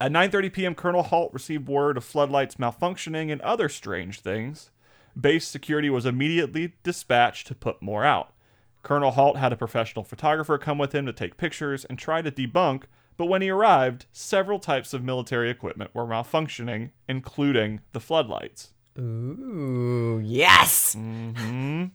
[0.00, 4.70] At 9:30 p.m., Colonel Halt received word of floodlights malfunctioning and other strange things.
[5.20, 8.32] Base security was immediately dispatched to put more out.
[8.82, 12.30] Colonel Halt had a professional photographer come with him to take pictures and try to
[12.30, 12.84] debunk,
[13.18, 18.72] but when he arrived, several types of military equipment were malfunctioning, including the floodlights.
[18.98, 20.94] Ooh, yes.
[20.94, 21.86] Mm-hmm.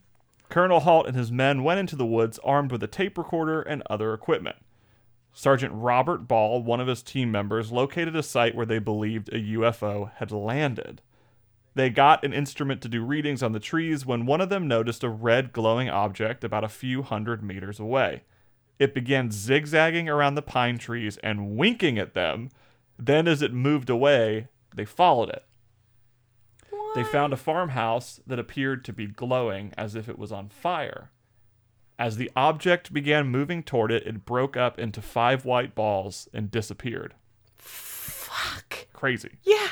[0.53, 3.81] Colonel Halt and his men went into the woods armed with a tape recorder and
[3.89, 4.57] other equipment.
[5.33, 9.41] Sergeant Robert Ball, one of his team members, located a site where they believed a
[9.55, 11.01] UFO had landed.
[11.73, 15.03] They got an instrument to do readings on the trees when one of them noticed
[15.03, 18.21] a red glowing object about a few hundred meters away.
[18.77, 22.49] It began zigzagging around the pine trees and winking at them.
[22.99, 25.45] Then, as it moved away, they followed it.
[26.95, 31.09] They found a farmhouse that appeared to be glowing as if it was on fire.
[31.97, 36.51] As the object began moving toward it, it broke up into five white balls and
[36.51, 37.15] disappeared.
[37.57, 38.87] Fuck.
[38.93, 39.37] Crazy.
[39.43, 39.69] Yeah.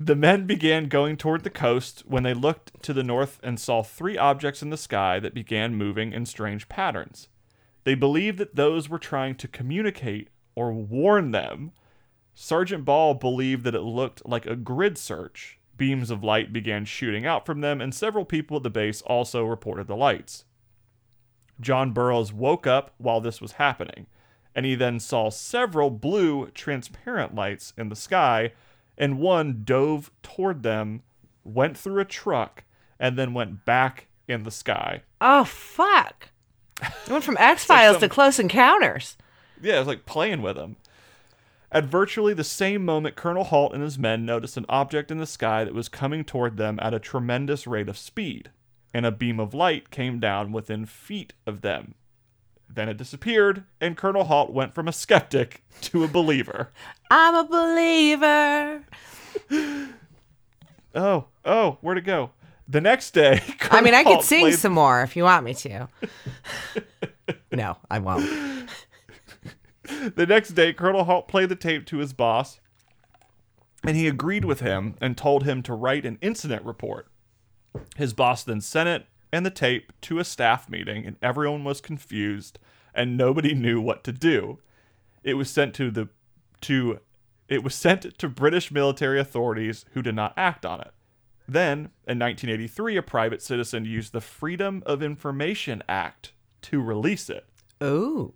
[0.00, 3.82] The men began going toward the coast when they looked to the north and saw
[3.82, 7.28] three objects in the sky that began moving in strange patterns.
[7.82, 11.72] They believed that those were trying to communicate or warn them.
[12.34, 17.24] Sergeant Ball believed that it looked like a grid search, beams of light began shooting
[17.24, 20.44] out from them, and several people at the base also reported the lights.
[21.60, 24.06] John Burroughs woke up while this was happening,
[24.54, 28.52] and he then saw several blue, transparent lights in the sky,
[28.96, 31.02] and one dove toward them,
[31.44, 32.64] went through a truck,
[33.00, 35.02] and then went back in the sky.
[35.20, 36.30] Oh fuck!
[36.82, 39.16] It went from X Files some- to Close Encounters.
[39.60, 40.76] Yeah, it was like playing with him.
[41.70, 45.26] At virtually the same moment, Colonel Halt and his men noticed an object in the
[45.26, 48.50] sky that was coming toward them at a tremendous rate of speed,
[48.94, 51.94] and a beam of light came down within feet of them.
[52.70, 56.70] Then it disappeared, and Colonel Halt went from a skeptic to a believer.
[57.10, 58.84] I'm a believer.
[60.94, 62.30] Oh, oh, where'd it go?
[62.66, 65.52] The next day, I mean, I could sing played- some more if you want me
[65.54, 65.86] to.
[67.52, 68.68] no, I won't.
[70.14, 72.60] The next day, Colonel Halt played the tape to his boss,
[73.84, 77.08] and he agreed with him and told him to write an incident report.
[77.96, 81.80] His boss then sent it and the tape to a staff meeting, and everyone was
[81.80, 82.58] confused
[82.94, 84.58] and nobody knew what to do.
[85.22, 86.08] It was sent to the
[86.62, 87.00] to
[87.48, 90.90] it was sent to British military authorities who did not act on it.
[91.46, 96.32] Then, in 1983, a private citizen used the Freedom of Information Act
[96.62, 97.46] to release it.
[97.80, 98.34] Oh.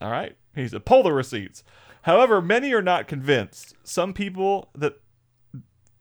[0.00, 0.36] All right.
[0.54, 1.64] He said, pull the receipts.
[2.02, 3.74] However, many are not convinced.
[3.82, 5.00] Some people that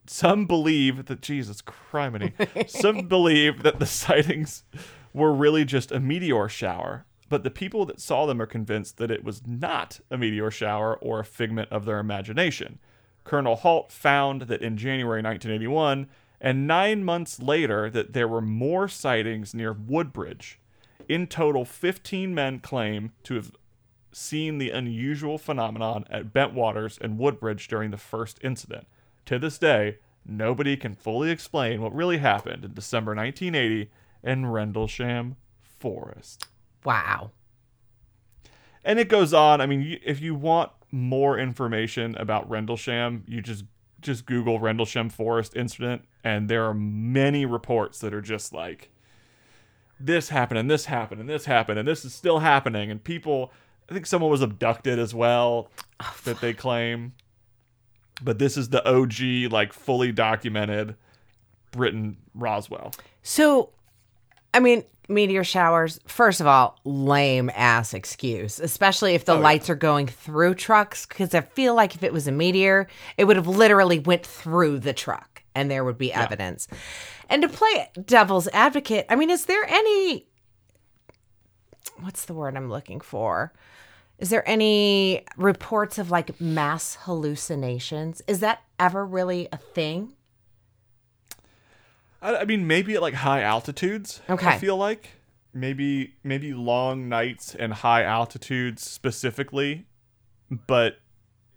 [0.06, 2.34] some believe that Jesus criminy.
[2.70, 4.64] some believe that the sightings
[5.14, 9.12] were really just a meteor shower, but the people that saw them are convinced that
[9.12, 12.80] it was not a meteor shower or a figment of their imagination.
[13.24, 16.08] Colonel Halt found that in January 1981
[16.42, 20.60] and 9 months later that there were more sightings near Woodbridge.
[21.08, 23.52] In total, 15 men claim to have
[24.14, 28.88] seen the unusual phenomenon at Bentwaters and Woodbridge during the first incident.
[29.26, 33.90] To this day, nobody can fully explain what really happened in December 1980
[34.24, 36.48] in Rendlesham Forest.
[36.84, 37.32] Wow.
[38.84, 39.62] And it goes on.
[39.62, 43.66] I mean, if you want more information about Rendlesham, you just
[44.02, 48.90] just Google Rendlesham Forest incident, and there are many reports that are just like,
[49.98, 53.52] this happened, and this happened, and this happened, and this is still happening, and people.
[53.94, 55.70] I think someone was abducted as well
[56.00, 57.14] oh, that they claim.
[58.24, 60.96] But this is the OG, like fully documented
[61.70, 62.92] Britain Roswell.
[63.22, 63.70] So,
[64.52, 69.44] I mean, meteor showers, first of all, lame ass excuse, especially if the Oh, yeah.
[69.44, 71.06] lights are going through trucks.
[71.06, 72.88] Because I feel like if it was a meteor,
[73.18, 76.68] it would have literally went through the truck and there would be evidence.
[77.30, 80.26] And to play devil's advocate, I mean, is there any.
[82.00, 83.54] What's the word I'm looking for?
[84.24, 88.22] Is there any reports of like mass hallucinations?
[88.26, 90.14] Is that ever really a thing?
[92.22, 94.22] I, I mean, maybe at like high altitudes.
[94.30, 94.58] I Okay.
[94.60, 95.10] feel like
[95.54, 99.88] maybe maybe long nights and high altitudes specifically,
[100.68, 101.00] but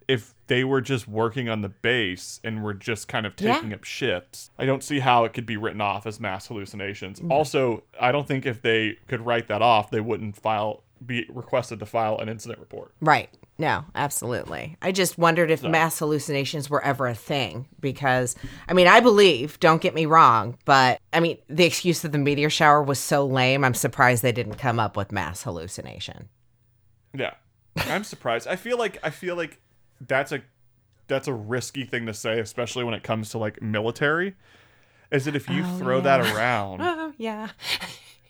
[0.09, 3.55] if they were just working on the base and were just kind of Yeah.
[3.55, 7.21] taking up shifts, I don't see how it could be written off as mass hallucinations.
[7.21, 7.31] Mm-hmm.
[7.31, 11.79] Also, I don't think if they could write that off, they wouldn't file be requested
[11.81, 12.93] to file an incident report.
[13.01, 13.29] Right.
[13.59, 14.77] No, absolutely.
[14.83, 18.37] I just wondered if mass hallucinations were ever a thing because,
[18.69, 22.19] I mean, I believe, don't get me wrong, but I mean, the excuse of the
[22.19, 26.29] meteor shower was so lame, I'm surprised they didn't come up with mass hallucination.
[27.15, 27.35] Yeah.
[27.77, 28.47] I'm surprised.
[28.47, 29.61] I feel like I feel like
[30.01, 30.43] that's a
[31.09, 34.35] that's a risky thing to say, especially when it comes to like military.
[35.11, 37.51] Is that if you oh, throw that around Oh, yeah.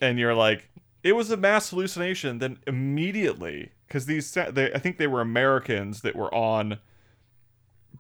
[0.01, 0.69] and you're like,
[1.07, 6.01] it was a mass hallucination, then immediately, because these, they, I think they were Americans
[6.01, 6.81] that were on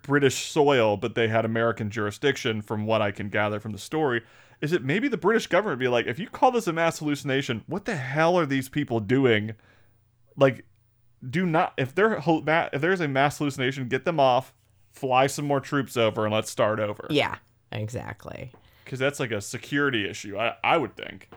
[0.02, 4.22] British soil, but they had American jurisdiction, from what I can gather from the story.
[4.61, 7.62] Is it maybe the British government be like, if you call this a mass hallucination,
[7.68, 9.54] what the hell are these people doing?
[10.36, 10.64] Like,
[11.30, 14.52] do not if if there's a mass hallucination, get them off,
[14.90, 17.07] fly some more troops over, and let's start over.
[17.09, 17.36] Yeah,
[17.70, 18.50] exactly.
[18.87, 20.39] Because that's like a security issue.
[20.39, 21.28] I I would think.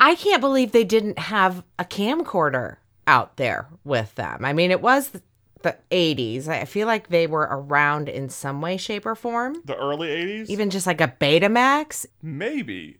[0.00, 2.76] I can't believe they didn't have a camcorder
[3.06, 4.44] out there with them.
[4.44, 5.22] I mean, it was the,
[5.62, 6.46] the 80s.
[6.48, 9.56] I feel like they were around in some way, shape, or form.
[9.64, 12.06] The early '80s, Even just like a Betamax.
[12.22, 12.98] maybe.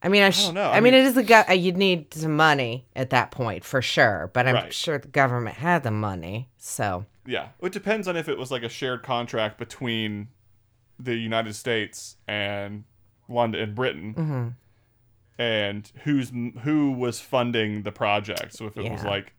[0.00, 0.70] I mean, I, sh- don't know.
[0.70, 3.32] I, I mean, mean- it is the go- uh, you'd need some money at that
[3.32, 4.72] point for sure, but I'm Right.
[4.72, 6.48] sure the government had the money.
[6.56, 10.28] So Yeah, it depends on if it was like a shared contract between
[10.98, 12.84] the United States and
[13.28, 14.48] London and Britain, Mm-hmm.
[15.38, 16.32] and who's
[16.62, 18.54] who was funding the project.
[18.54, 19.34] So if it was like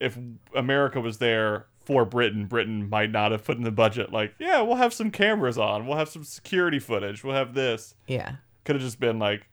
[0.00, 0.18] if
[0.54, 4.60] America was there for Britain, Britain might not have put in the budget like, yeah,
[4.62, 7.94] we'll have some cameras on, we'll have some security footage, we'll have this.
[8.06, 8.36] Yeah.
[8.64, 9.46] Could have just been like,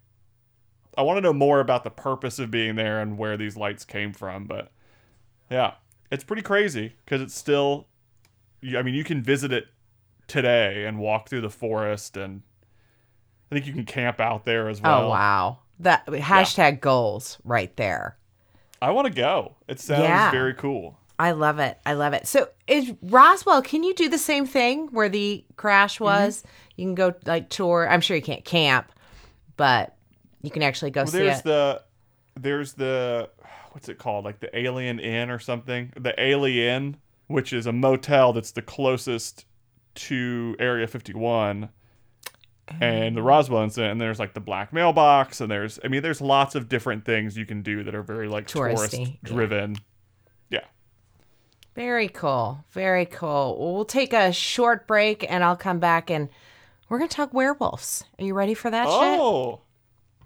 [0.98, 3.86] I want to know more about the purpose of being there and where these lights
[3.86, 4.46] came from.
[4.46, 4.72] But
[5.50, 5.76] yeah,
[6.12, 7.88] it's pretty crazy because it's still,
[8.76, 9.68] I mean, you can visit it
[10.28, 12.42] today and walk through the forest, and
[13.52, 15.04] I think you can camp out there as oh, well.
[15.04, 15.60] oh wow.
[15.80, 18.18] That hashtag goals right there.
[18.82, 19.56] I want to go.
[19.68, 20.32] It sounds Yeah.
[20.32, 20.98] very cool.
[21.20, 21.78] I love it.
[21.86, 22.28] I love it.
[22.28, 26.04] So is Roswell, can you do the same thing where the crash mm-hmm.
[26.06, 26.44] was?
[26.76, 27.88] You can go like tour.
[27.90, 28.92] I'm sure you can't camp,
[29.56, 29.96] but
[30.42, 31.46] you can actually go Well, see there's it.
[31.46, 31.82] the
[32.36, 33.30] there's the
[33.72, 35.92] what's it called like the Alien Inn or something.
[35.96, 36.98] The Alien,
[37.28, 39.46] which is a motel that's the closest
[39.98, 41.70] to Area 51.
[42.82, 46.20] And the Roswell incident, and there's like the black mailbox, and there's, I mean, there's
[46.20, 49.78] lots of different things you can do that are very like Touristy, tourist driven.
[50.50, 50.66] Yeah.
[51.76, 52.66] Very cool.
[52.72, 53.74] Very cool.
[53.76, 56.28] Well, take a short break and I'll come back and
[56.90, 58.04] we're going to talk werewolves.
[58.20, 59.62] Are you ready for that Oh,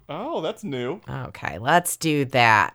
[0.08, 1.00] oh, that's new.
[1.08, 2.74] Okay, let's do that.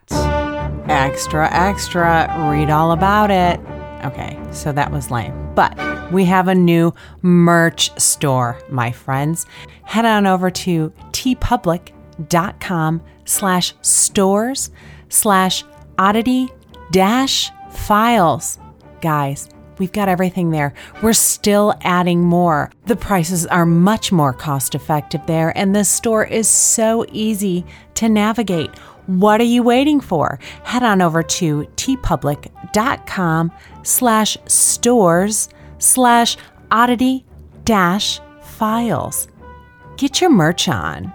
[0.88, 2.48] Extra, extra.
[2.50, 3.60] Read all about it.
[4.06, 5.54] Okay, so that was lame.
[5.54, 5.76] But
[6.10, 9.46] we have a new merch store, my friends.
[9.82, 14.70] Head on over to teepublic.com slash stores
[15.08, 15.64] slash
[15.98, 16.48] oddity
[16.90, 18.58] dash files.
[19.00, 19.48] Guys,
[19.78, 20.74] we've got everything there.
[21.02, 22.70] We're still adding more.
[22.86, 28.08] The prices are much more cost effective there, and the store is so easy to
[28.08, 28.76] navigate.
[29.06, 30.38] What are you waiting for?
[30.64, 33.52] Head on over to teepublic.com
[33.82, 35.48] slash stores
[35.78, 36.36] slash
[36.70, 37.24] oddity
[37.64, 39.28] dash files.
[39.96, 41.12] Get your merch on.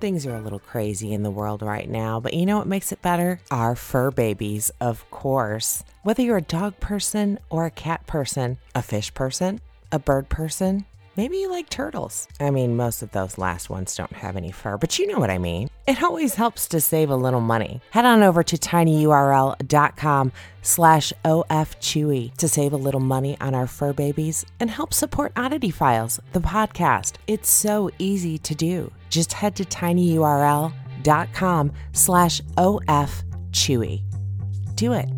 [0.00, 2.90] Things are a little crazy in the world right now, but you know what makes
[2.90, 3.38] it better?
[3.52, 5.84] Our fur babies, of course.
[6.02, 9.60] Whether you're a dog person or a cat person, a fish person,
[9.92, 10.86] a bird person,
[11.16, 12.28] maybe you like turtles.
[12.40, 15.30] I mean, most of those last ones don't have any fur, but you know what
[15.30, 15.68] I mean.
[15.86, 17.80] It always helps to save a little money.
[17.90, 20.32] Head on over to tinyurl.com
[20.62, 25.70] slash ofchewy to save a little money on our fur babies and help support Oddity
[25.70, 27.14] Files, the podcast.
[27.26, 28.92] It's so easy to do.
[29.10, 30.72] Just head to tinyurl.com
[31.92, 34.02] slash ofchewy.
[34.74, 35.08] Do it.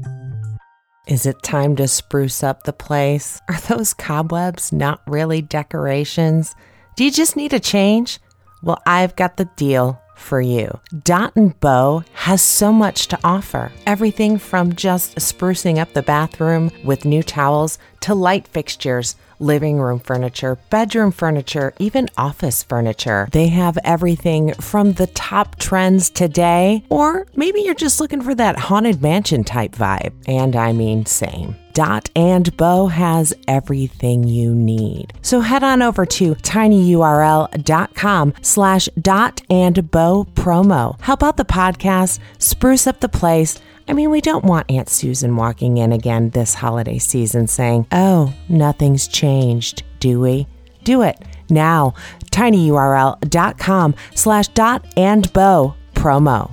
[1.06, 3.38] Is it time to spruce up the place?
[3.48, 6.54] Are those cobwebs not really decorations?
[6.96, 8.18] Do you just need a change?
[8.62, 10.80] Well, I've got the deal for you.
[11.02, 13.70] Dot and Bo has so much to offer.
[13.84, 19.98] Everything from just sprucing up the bathroom with new towels to light fixtures, living room
[19.98, 23.28] furniture, bedroom furniture, even office furniture.
[23.32, 28.58] They have everything from the top trends today, or maybe you're just looking for that
[28.58, 30.12] haunted mansion type vibe.
[30.26, 31.56] And I mean, same.
[31.74, 35.12] Dot and Bo has everything you need.
[35.22, 41.00] So head on over to tinyurl.com slash dot and bo promo.
[41.00, 43.60] Help out the podcast, spruce up the place.
[43.86, 48.32] I mean, we don't want Aunt Susan walking in again this holiday season saying, oh,
[48.48, 50.46] nothing's changed, do we?
[50.84, 51.18] Do it
[51.50, 51.94] now.
[52.30, 56.50] tinyurl.com slash dot and bo promo.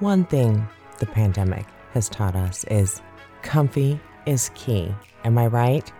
[0.00, 0.66] One thing
[0.98, 3.00] the pandemic has taught us is
[3.42, 4.94] comfy is key.
[5.24, 5.90] Am I right?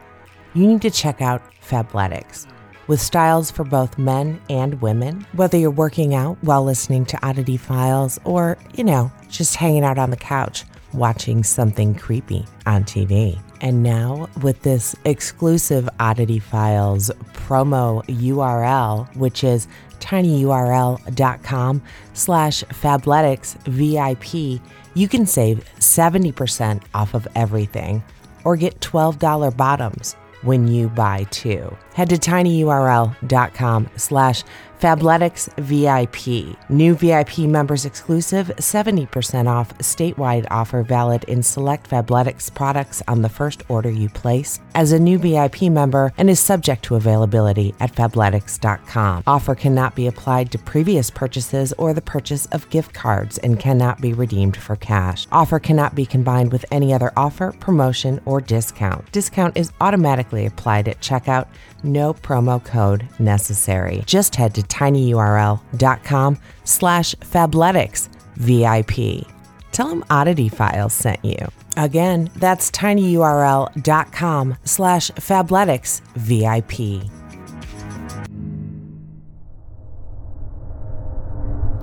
[0.55, 2.47] You need to check out Fabletics.
[2.87, 7.57] With styles for both men and women, whether you're working out while listening to Oddity
[7.57, 13.39] Files or, you know, just hanging out on the couch watching something creepy on TV.
[13.61, 19.67] And now, with this exclusive Oddity Files promo URL, which is
[20.01, 21.83] tinyurl.com
[22.13, 24.61] slash fabletics VIP,
[24.95, 28.05] you can save 70% off of everything
[28.45, 31.77] or get $12 bottoms when you buy two.
[31.95, 34.45] Head to tinyurl.com slash
[34.85, 36.59] Fabletics VIP.
[36.69, 43.31] New VIP members exclusive 70% off statewide offer valid in select Fabletics products on the
[43.31, 47.95] first order you place as a new VIP member and is subject to availability at
[47.95, 49.23] fabletics.com.
[49.27, 54.03] Offer cannot be applied to previous purchases or the purchase of gift cards and cannot
[54.03, 55.27] be redeemed for cash.
[55.33, 59.11] Offer cannot be combined with any other offer, promotion, or discount.
[59.13, 61.47] Discount is automatically applied at checkout.
[61.83, 64.03] No promo code necessary.
[64.07, 69.27] Just head to tinyurl.com slash fabletics VIP.
[69.71, 71.39] Tell them Oddity Files sent you.
[71.77, 77.09] Again, that's tinyurl.com slash fabletics VIP.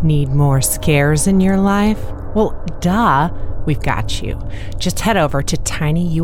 [0.04, 2.02] Need more scares in your life?
[2.34, 3.30] Well, duh.
[3.66, 4.40] we've got you.
[4.80, 6.20] Just head over to tinyurl.com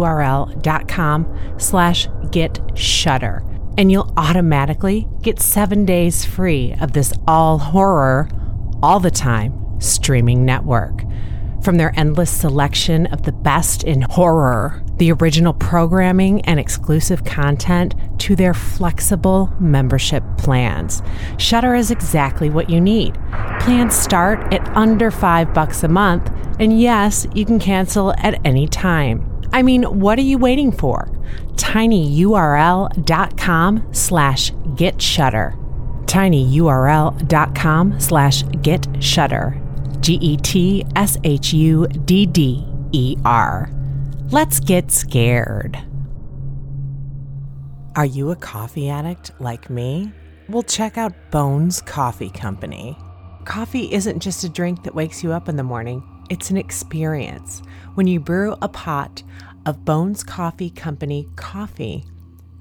[1.60, 3.44] slash get shudder
[3.78, 8.28] and you'll automatically get seven days free of this all horror,
[8.82, 11.04] all the time streaming network.
[11.62, 17.94] From their endless selection of the best in horror, the original programming and exclusive content,
[18.20, 21.02] to their flexible membership plans,
[21.38, 23.16] Shudder is exactly what you need.
[23.60, 28.68] Plans start at under 5 bucks a month, and yes, you can cancel at any
[28.68, 29.37] time.
[29.58, 31.10] I mean, what are you waiting for?
[31.56, 32.94] tinyurl.com
[33.92, 35.56] slash get shudder.
[36.06, 39.60] tinyurl.com slash get shudder.
[40.00, 43.72] G E T S H U D D E R.
[44.30, 45.84] Let's get scared.
[47.96, 50.12] Are you a coffee addict like me?
[50.50, 52.96] Well, check out Bones Coffee Company.
[53.46, 57.62] Coffee isn't just a drink that wakes you up in the morning, it's an experience.
[57.96, 59.24] When you brew a pot
[59.68, 62.06] of Bones Coffee Company coffee,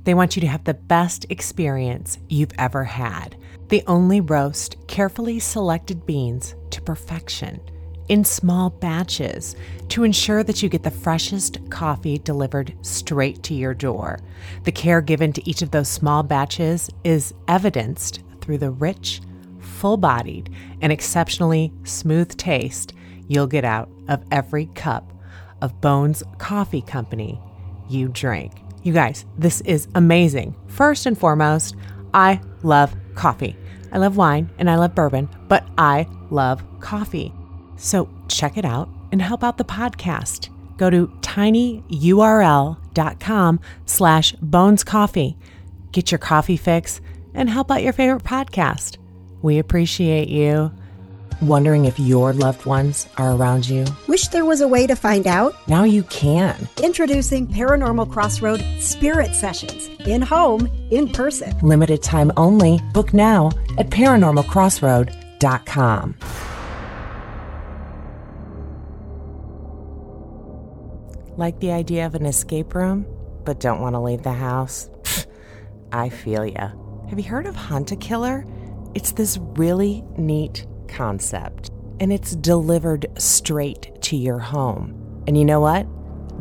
[0.02, 3.36] they want you to have the best experience you've ever had.
[3.68, 7.60] They only roast carefully selected beans to perfection
[8.08, 9.54] in small batches
[9.88, 14.18] to ensure that you get the freshest coffee delivered straight to your door.
[14.64, 19.20] The care given to each of those small batches is evidenced through the rich,
[19.60, 20.50] full bodied,
[20.82, 22.94] and exceptionally smooth taste
[23.28, 25.12] you'll get out of every cup
[25.66, 27.40] of Bones Coffee Company
[27.88, 28.52] you drink.
[28.82, 30.54] You guys, this is amazing.
[30.68, 31.74] First and foremost,
[32.14, 33.56] I love coffee.
[33.92, 37.32] I love wine and I love bourbon, but I love coffee.
[37.76, 40.50] So check it out and help out the podcast.
[40.76, 41.90] Go to tinyurl.com
[43.86, 45.36] slash bones coffee.
[45.92, 47.00] Get your coffee fix
[47.34, 48.98] and help out your favorite podcast.
[49.42, 50.72] We appreciate you.
[51.42, 53.84] Wondering if your loved ones are around you?
[54.08, 55.54] Wish there was a way to find out?
[55.68, 56.66] Now you can.
[56.82, 61.54] Introducing Paranormal Crossroad Spirit Sessions in home, in person.
[61.58, 62.80] Limited time only.
[62.94, 66.16] Book now at paranormalcrossroad.com.
[71.36, 73.04] Like the idea of an escape room,
[73.44, 74.88] but don't want to leave the house?
[75.92, 76.70] I feel ya.
[77.10, 78.46] Have you heard of Hunt a Killer?
[78.94, 81.70] It's this really neat concept,
[82.00, 85.22] and it's delivered straight to your home.
[85.26, 85.86] And you know what?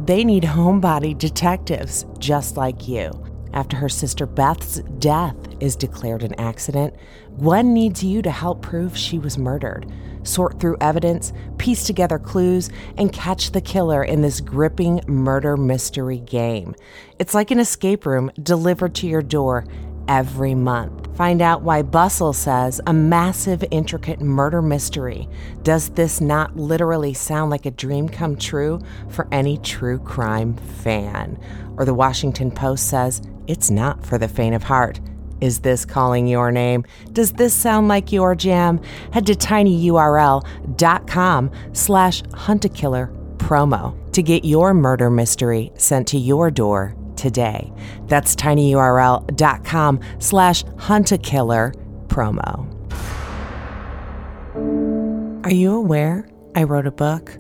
[0.06, 3.12] They need homebody detectives just like you.
[3.54, 6.94] After her sister Beth's death is declared an accident,
[7.40, 9.90] Gwen needs you to help prove she was murdered,
[10.24, 16.20] sort through evidence, piece together clues, and catch the killer in this gripping murder mystery
[16.20, 16.76] game.
[17.18, 19.66] It's like an escape room delivered to your door
[20.08, 21.06] every month.
[21.16, 25.30] Find out why Bustle says a massive, intricate murder mystery.
[25.64, 31.40] Does this not literally sound like a dream come true for any true crime fan?
[31.78, 35.00] Or the Washington Post says it's not for the faint of heart.
[35.40, 36.84] Is this calling your name?
[37.14, 38.82] Does this sound like your jam?
[39.12, 40.42] Head to tinyurl.com
[41.74, 46.96] slash huntakiller promo to get your murder mystery sent to your door
[47.26, 47.74] today.
[48.06, 51.74] That's tinyurl.com slash huntakiller
[52.06, 52.72] promo.
[55.44, 57.36] Are you aware I wrote a book?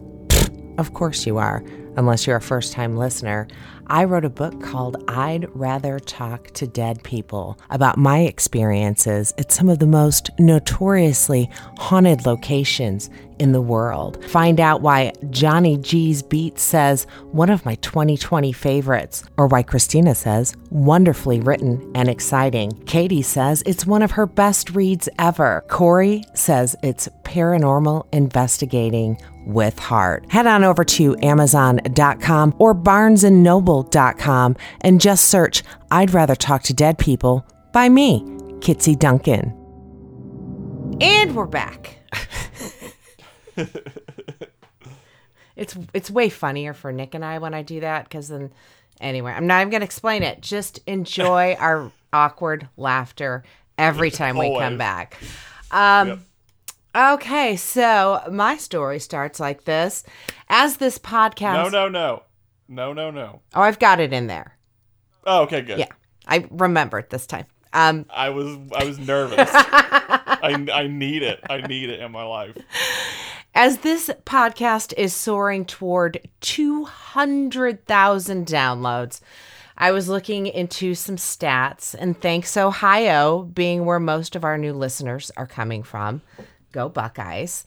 [0.79, 1.63] Of course you are,
[1.97, 3.47] unless you're a first time listener.
[3.87, 9.51] I wrote a book called I'd Rather Talk to Dead People about my experiences at
[9.51, 13.09] some of the most notoriously haunted locations
[13.39, 14.23] in the world.
[14.25, 20.15] Find out why Johnny G's Beat says one of my 2020 favorites, or why Christina
[20.15, 22.71] says wonderfully written and exciting.
[22.85, 25.63] Katie says it's one of her best reads ever.
[25.67, 30.25] Corey says it's paranormal investigating with heart.
[30.31, 33.43] Head on over to amazon.com or Barnes and
[34.99, 38.21] just search I'd rather talk to dead people by me,
[38.59, 39.53] Kitsy Duncan.
[41.01, 41.97] And we're back.
[45.55, 48.51] it's it's way funnier for Nick and I when I do that because then
[49.01, 50.41] anyway, I'm not even gonna explain it.
[50.41, 53.43] Just enjoy our awkward laughter
[53.77, 55.17] every time we come back.
[55.71, 56.19] Um Yep.
[56.95, 60.05] Okay, so my story starts like this.
[60.47, 62.23] As this podcast No, no, no.
[62.67, 63.41] No, no, no.
[63.53, 64.57] Oh, I've got it in there.
[65.25, 65.79] Oh, okay, good.
[65.79, 65.87] Yeah.
[66.27, 67.45] I remembered this time.
[67.73, 69.49] Um I was I was nervous.
[69.51, 71.39] I, I need it.
[71.49, 72.57] I need it in my life.
[73.53, 79.21] As this podcast is soaring toward 200,000 downloads,
[79.77, 84.73] I was looking into some stats, and thanks Ohio being where most of our new
[84.73, 86.21] listeners are coming from,
[86.71, 87.65] go Buckeyes.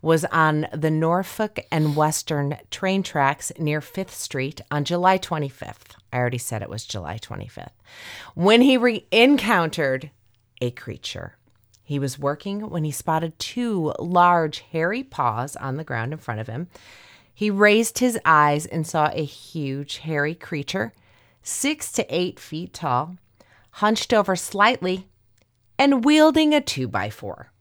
[0.02, 5.96] was on the Norfolk and Western train tracks near 5th Street on July 25th.
[6.12, 7.70] I already said it was July 25th.
[8.34, 10.10] When he re- encountered
[10.60, 11.36] a creature.
[11.82, 16.40] He was working when he spotted two large hairy paws on the ground in front
[16.40, 16.68] of him.
[17.32, 20.92] He raised his eyes and saw a huge hairy creature,
[21.42, 23.16] six to eight feet tall,
[23.72, 25.06] hunched over slightly,
[25.78, 27.52] and wielding a two by four.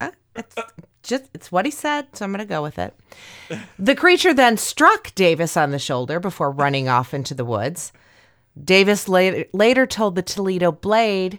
[0.00, 0.56] Uh, it's
[1.02, 2.94] just it's what he said, so I'm going to go with it.
[3.78, 7.92] The creature then struck Davis on the shoulder before running off into the woods.
[8.62, 11.38] Davis later, later told the Toledo Blade,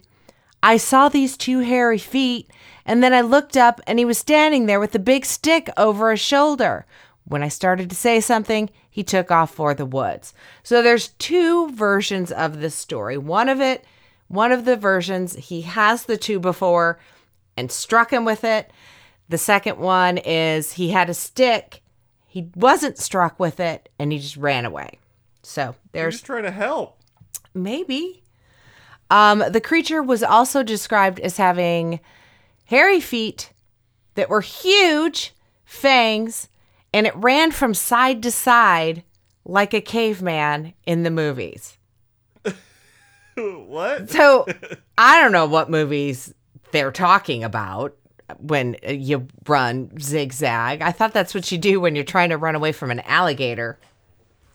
[0.64, 2.50] I saw these two hairy feet,
[2.86, 6.12] and then I looked up and he was standing there with a big stick over
[6.12, 6.86] his shoulder.
[7.26, 10.34] When I started to say something, he took off for the woods.
[10.64, 13.18] So there's two versions of this story.
[13.18, 13.84] One of it,
[14.28, 17.00] one of the versions, he has the two before
[17.56, 18.72] and struck him with it.
[19.30, 21.82] The second one is he had a stick,
[22.28, 25.00] he wasn't struck with it, and he just ran away.
[25.44, 27.00] So there's just trying to help.
[27.54, 28.24] Maybe.
[29.10, 32.00] Um, the creature was also described as having
[32.66, 33.52] hairy feet
[34.16, 36.50] that were huge, fangs,
[36.94, 39.04] and it ran from side to side
[39.46, 41.77] like a caveman in the movies.
[43.68, 44.10] what?
[44.10, 44.46] So
[44.98, 46.34] I don't know what movies
[46.72, 47.96] they're talking about
[48.40, 50.82] when uh, you run zigzag.
[50.82, 53.80] I thought that's what you do when you're trying to run away from an alligator.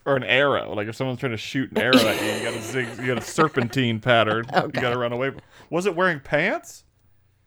[0.05, 0.75] Or an arrow.
[0.75, 3.07] Like if someone's trying to shoot an arrow at you, you got a zig, you
[3.07, 4.45] got a serpentine pattern.
[4.53, 4.65] Okay.
[4.75, 5.31] You got to run away.
[5.69, 6.83] Was it wearing pants?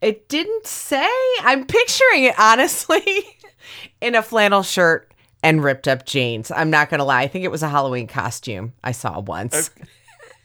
[0.01, 1.09] It didn't say.
[1.41, 3.23] I'm picturing it honestly
[4.01, 5.13] in a flannel shirt
[5.43, 6.51] and ripped up jeans.
[6.51, 7.21] I'm not going to lie.
[7.21, 9.69] I think it was a Halloween costume I saw once.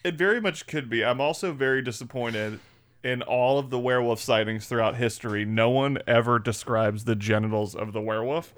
[0.05, 1.05] It very much could be.
[1.05, 2.59] I'm also very disappointed
[3.05, 5.45] in all of the werewolf sightings throughout history.
[5.45, 8.55] No one ever describes the genitals of the werewolf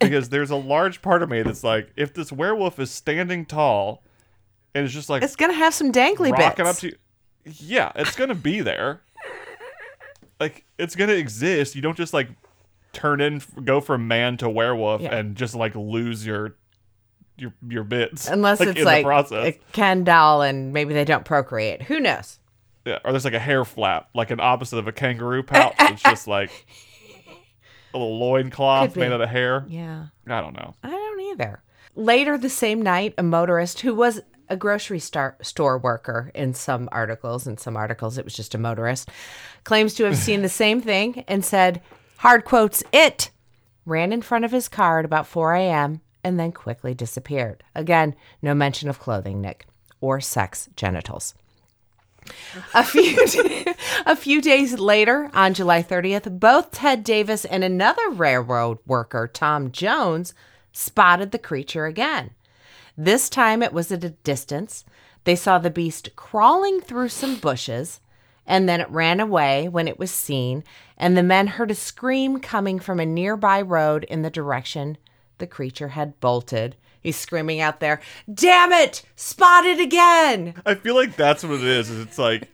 [0.00, 4.02] because there's a large part of me that's like, if this werewolf is standing tall
[4.74, 6.70] and it's just like It's going to have some dangly rocking bits.
[6.70, 6.96] up to you,
[7.58, 9.02] yeah, it's gonna be there.
[10.40, 11.74] like it's gonna exist.
[11.74, 12.28] You don't just like
[12.92, 15.14] turn in, go from man to werewolf Yeah.
[15.14, 16.56] and just like lose your
[17.36, 21.82] your your bits Unless like, it's like a Ken doll and maybe they don't procreate.
[21.82, 22.38] Who knows?
[22.84, 25.74] Yeah, or there's like a hair flap, like an opposite of a kangaroo pouch.
[25.80, 26.50] it's just like
[27.94, 29.64] a little loincloth made out of hair.
[29.68, 30.06] Yeah.
[30.26, 30.74] I don't know.
[30.82, 31.62] I don't either.
[31.96, 36.88] Later the same night, a motorist who was a grocery star- store worker in some
[36.92, 39.08] articles, in some articles it was just a motorist,
[39.62, 41.80] claims to have seen the same thing and said,
[42.18, 43.30] hard quotes, it
[43.86, 46.00] ran in front of his car at about 4 a.m.
[46.24, 47.62] and then quickly disappeared.
[47.74, 49.66] Again, no mention of clothing, Nick,
[50.00, 51.34] or sex genitals.
[52.72, 53.18] A few
[54.06, 59.70] a few days later, on July 30th, both Ted Davis and another railroad worker, Tom
[59.70, 60.32] Jones,
[60.72, 62.30] spotted the creature again.
[62.96, 64.84] This time it was at a distance.
[65.24, 68.00] They saw the beast crawling through some bushes,
[68.46, 70.64] and then it ran away when it was seen,
[70.96, 74.96] and the men heard a scream coming from a nearby road in the direction
[75.44, 76.74] the creature had bolted.
[77.02, 78.00] He's screaming out there,
[78.32, 79.02] Damn it!
[79.14, 80.54] Spotted again!
[80.64, 81.90] I feel like that's what it is.
[81.90, 82.48] is It's like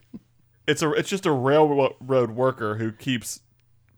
[0.67, 3.39] it's a it's just a railroad worker who keeps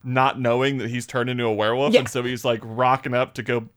[0.03, 2.01] not knowing that he's turned into a werewolf, Yeah.
[2.01, 3.67] and so he's like rocking up to go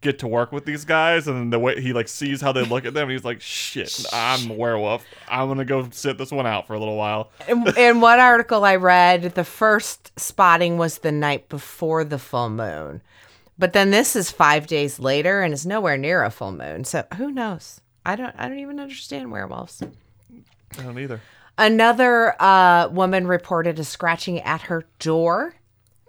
[0.00, 2.64] get to work with these guys, and then the way he like sees how they
[2.64, 5.04] look at them, and he's like, "Shit, I'm a werewolf.
[5.28, 8.74] I'm gonna go sit this one out for a little while." in one article I
[8.76, 13.00] read, the first spotting was the night before the full moon.
[13.58, 16.84] But then this is five days later and is nowhere near a full moon.
[16.84, 17.80] So who knows?
[18.04, 19.82] I don't I don't even understand werewolves.
[20.78, 21.20] I don't either.
[21.58, 25.54] Another uh, woman reported a scratching at her door,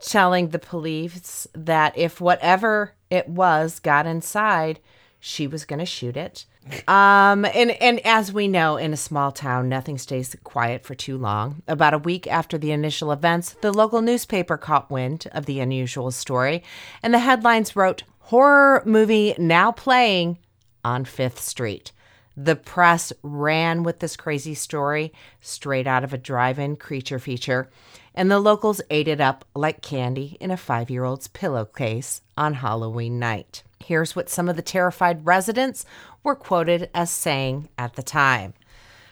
[0.02, 4.82] telling the police that if whatever it was got inside,
[5.20, 6.45] she was going to shoot it.
[6.88, 11.18] Um, and, and as we know, in a small town, nothing stays quiet for too
[11.18, 11.61] long.
[11.68, 16.11] About a week after the initial events, the local newspaper caught wind of the unusual
[16.11, 16.63] story,
[17.01, 20.38] and the headlines wrote, Horror movie now playing
[20.84, 21.91] on Fifth Street.
[22.39, 25.11] The press ran with this crazy story
[25.41, 27.67] straight out of a drive in creature feature,
[28.13, 32.53] and the locals ate it up like candy in a five year old's pillowcase on
[32.53, 33.63] Halloween night.
[33.83, 35.83] Here's what some of the terrified residents
[36.21, 38.53] were quoted as saying at the time.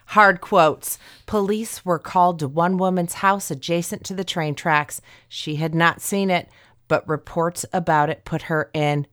[0.10, 1.00] Hard quotes.
[1.26, 5.02] Police were called to one woman's house adjacent to the train tracks.
[5.28, 6.48] She had not seen it,
[6.88, 9.08] but reports about it put her in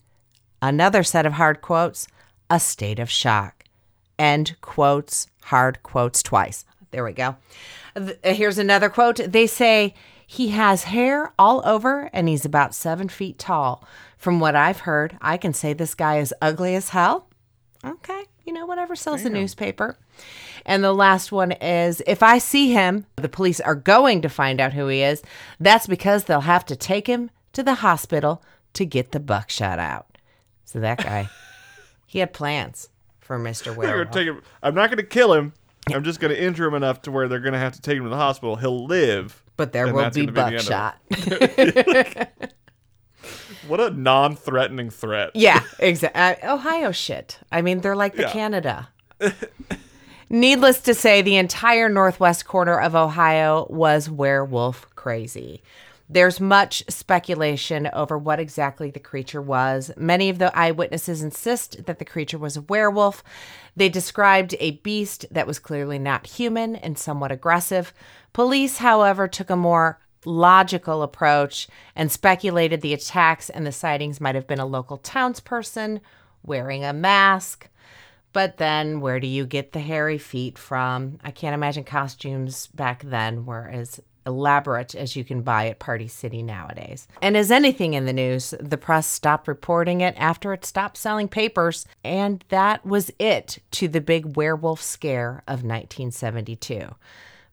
[0.60, 2.06] another set of hard quotes,
[2.50, 3.64] a state of shock.
[4.18, 6.64] End quotes, hard quotes twice.
[6.90, 7.36] There we go.
[7.96, 9.16] Uh, here's another quote.
[9.16, 9.94] They say,
[10.26, 13.84] he has hair all over and he's about seven feet tall.
[14.16, 17.28] From what I've heard, I can say this guy is ugly as hell.
[17.84, 19.98] Okay, you know, whatever sells the newspaper.
[20.64, 24.60] And the last one is if I see him, the police are going to find
[24.60, 25.22] out who he is.
[25.58, 28.42] That's because they'll have to take him to the hospital
[28.74, 30.16] to get the buckshot out.
[30.64, 31.28] So that guy,
[32.06, 32.88] he had plans
[33.32, 33.74] for Mr.
[33.74, 34.14] Werewolf.
[34.14, 34.42] him.
[34.62, 35.52] I'm not gonna kill him.
[35.92, 38.10] I'm just gonna injure him enough to where they're gonna have to take him to
[38.10, 38.56] the hospital.
[38.56, 41.88] He'll live, but there will be gonna be the end of it.
[42.04, 42.28] buckshot.
[43.68, 45.30] What a non-threatening threat.
[45.34, 46.20] Yeah, exactly.
[46.48, 47.38] Uh, Ohio shit.
[47.52, 48.32] I mean, they're like the Yeah.
[48.32, 48.88] Canada.
[50.28, 55.62] Needless to say, the entire northwest corner of Ohio was werewolf crazy.
[56.08, 59.90] There's much speculation over what exactly the creature was.
[59.96, 63.22] Many of the eyewitnesses insist that the creature was a werewolf.
[63.76, 67.94] They described a beast that was clearly not human and somewhat aggressive.
[68.32, 74.34] Police, however, took a more logical approach and speculated the attacks and the sightings might
[74.34, 76.00] have been a local townsperson
[76.42, 77.68] wearing a mask.
[78.32, 81.18] But then, where do you get the hairy feet from?
[81.22, 86.08] I can't imagine costumes back then were as elaborate as you can buy at Party
[86.08, 87.06] City nowadays.
[87.20, 91.28] And as anything in the news, the press stopped reporting it after it stopped selling
[91.28, 96.94] papers, and that was it to the big werewolf scare of 1972.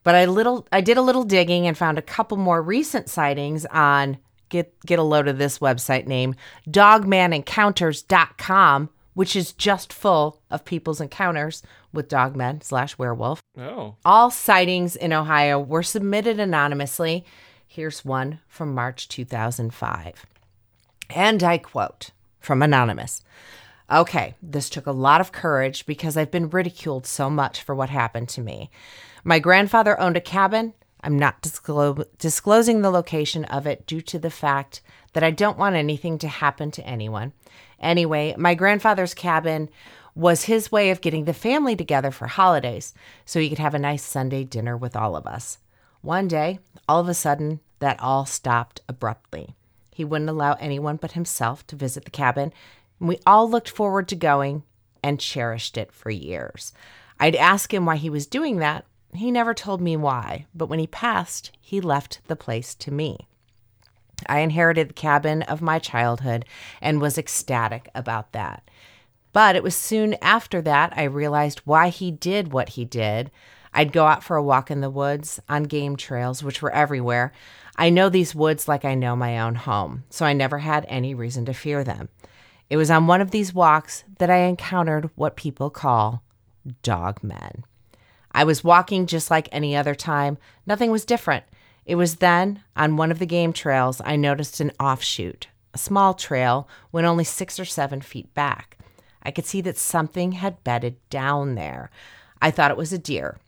[0.04, 3.66] But I little I did a little digging and found a couple more recent sightings
[3.68, 4.18] on
[4.50, 6.36] get get a load of this website name
[6.68, 8.90] dogmanencounters.com
[9.20, 11.62] which is just full of people's encounters
[11.92, 17.26] with dogmen slash werewolf Oh, all sightings in ohio were submitted anonymously
[17.68, 20.26] here's one from march 2005
[21.10, 23.22] and i quote from anonymous
[23.92, 27.90] Okay, this took a lot of courage because I've been ridiculed so much for what
[27.90, 28.70] happened to me.
[29.24, 30.74] My grandfather owned a cabin.
[31.02, 34.82] I'm not disclo- disclosing the location of it due to the fact
[35.14, 37.34] that I don't want anything to happen to anyone.
[37.80, 39.70] Anyway, my grandfather's cabin
[40.16, 42.94] was his way of getting the family together for holidays
[43.26, 45.60] so he could have a nice Sunday dinner with all of us.
[46.02, 49.56] One day, all of a sudden, that all stopped abruptly.
[49.92, 52.54] He wouldn't allow anyone but himself to visit the cabin,
[53.00, 54.64] and we all looked forward to going
[55.04, 56.74] and cherished it for years.
[57.20, 58.86] I'd ask him why he was doing that.
[59.14, 63.28] He never told me why, but when he passed, he left the place to me.
[64.28, 66.46] I inherited the cabin of my childhood
[66.82, 68.70] and was ecstatic about that.
[69.32, 73.32] But it was soon after that I realized why he did what he did.
[73.74, 77.32] I'd go out for a walk in the woods on game trails, which were everywhere.
[77.76, 81.14] I know these woods like I know my own home, so I never had any
[81.14, 82.10] reason to fear them.
[82.70, 86.24] It was on one of these walks that I encountered what people call
[86.84, 87.64] dog men.
[88.32, 90.38] I was walking just like any other time.
[90.66, 91.46] Nothing was different.
[91.90, 96.14] It was then, on one of the game trails, I noticed an offshoot, a small
[96.14, 98.78] trail, went only six or seven feet back.
[99.24, 101.90] I could see that something had bedded down there.
[102.44, 103.40] I thought it was a deer.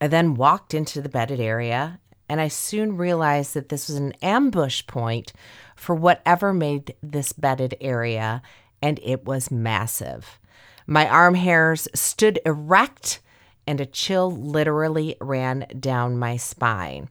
[0.00, 4.14] I then walked into the bedded area, and I soon realized that this was an
[4.20, 5.32] ambush point
[5.76, 8.42] for whatever made this bedded area,
[8.82, 10.40] and it was massive.
[10.88, 13.20] My arm hairs stood erect,
[13.64, 17.08] and a chill literally ran down my spine.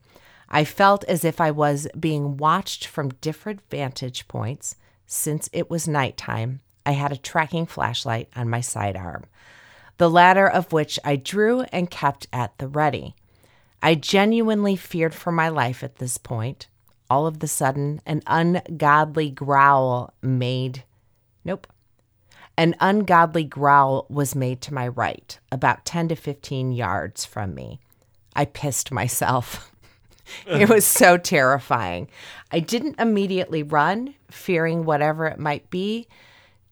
[0.48, 4.76] I felt as if I was being watched from different vantage points.
[5.06, 9.24] Since it was nighttime, I had a tracking flashlight on my sidearm,
[9.98, 13.14] the latter of which I drew and kept at the ready.
[13.82, 16.68] I genuinely feared for my life at this point.
[17.10, 20.84] All of the sudden, an ungodly growl made.
[21.44, 21.66] Nope.
[22.56, 27.80] An ungodly growl was made to my right, about 10 to 15 yards from me.
[28.34, 29.70] I pissed myself.
[30.46, 32.08] it was so terrifying.
[32.50, 36.06] I didn't immediately run, fearing whatever it might be,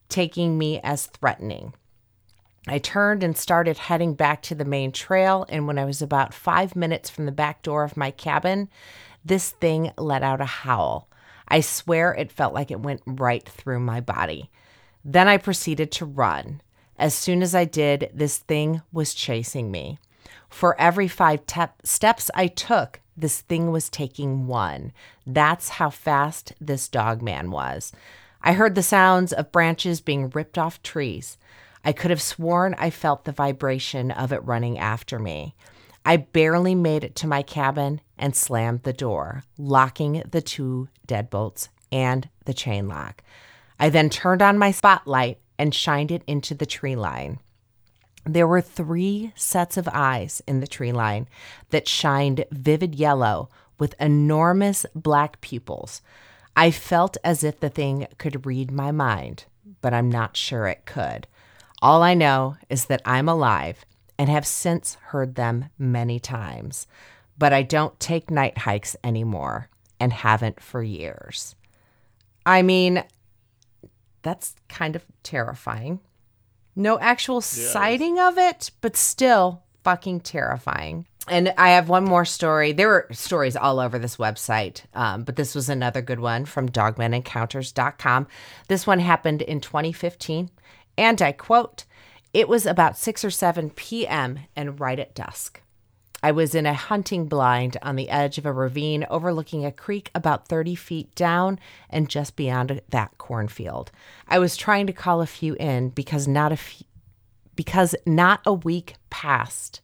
[0.09, 1.75] taking me as threatening.
[2.69, 6.33] I turned and started heading back to the main trail, and when I was about
[6.33, 8.69] five minutes from the back door of my cabin,
[9.25, 11.09] this thing let out a howl.
[11.49, 14.51] I swear it felt like it went right through my body.
[15.05, 16.63] Then I proceeded to run.
[16.97, 19.99] As soon as I did, this thing was chasing me.
[20.49, 24.93] For every five tep- steps I took, this thing was taking one.
[25.27, 27.93] That's how fast this dog man was.
[28.43, 31.39] I heard the sounds of branches being ripped off trees.
[31.85, 35.55] I could have sworn I felt the vibration of it running after me.
[36.05, 41.69] I barely made it to my cabin and slammed the door, locking the two deadbolts
[41.93, 43.23] and the chain lock.
[43.79, 47.39] I then turned on my spotlight and shined it into the tree line.
[48.25, 51.29] There were three sets of eyes in the tree line
[51.71, 53.49] that shined vivid yellow
[53.79, 56.03] with enormous black pupils.
[56.55, 59.47] I felt as if the thing could read my mind,
[59.81, 61.27] but I'm not sure it could.
[61.81, 63.85] All I know is that I'm alive
[64.19, 66.87] and have since heard them many times,
[67.37, 69.69] but I don't take night hikes anymore
[69.99, 71.57] and haven't for years.
[72.47, 73.03] I mean,
[74.23, 75.99] that's kind of terrifying.
[76.75, 81.07] No actual sighting of it, but still fucking terrifying.
[81.29, 82.73] And I have one more story.
[82.73, 86.69] There were stories all over this website, um, but this was another good one from
[86.69, 88.27] dogmanencounters.com.
[88.69, 90.51] This one happened in 2015.
[90.99, 91.85] And I quote,
[92.35, 94.41] it was about 6 or 7 p.m.
[94.57, 95.62] and right at dusk.
[96.23, 100.11] I was in a hunting blind on the edge of a ravine overlooking a creek
[100.15, 101.59] about 30 feet down
[101.91, 103.91] and just beyond that cornfield.
[104.29, 106.87] I was trying to call a few in because not a few,
[107.57, 109.81] because not a week passed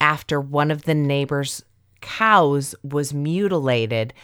[0.00, 1.64] after one of the neighbors'
[2.00, 4.14] cows was mutilated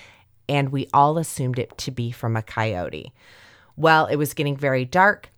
[0.49, 3.13] and we all assumed it to be from a coyote.
[3.77, 5.31] Well, it was getting very dark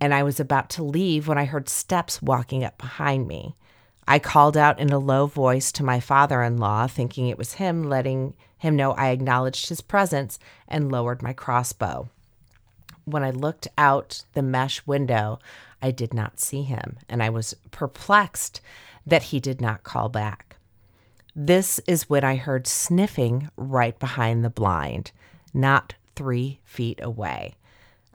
[0.00, 3.56] and I was about to leave when I heard steps walking up behind me.
[4.06, 7.54] I called out in a low voice to my father in law, thinking it was
[7.54, 10.38] him, letting him know I acknowledged his presence
[10.68, 12.08] and lowered my crossbow.
[13.04, 15.38] When I looked out the mesh window,
[15.82, 18.60] I did not see him, and I was perplexed
[19.06, 20.56] that he did not call back.
[21.36, 25.12] This is when I heard sniffing right behind the blind,
[25.52, 27.54] not three feet away.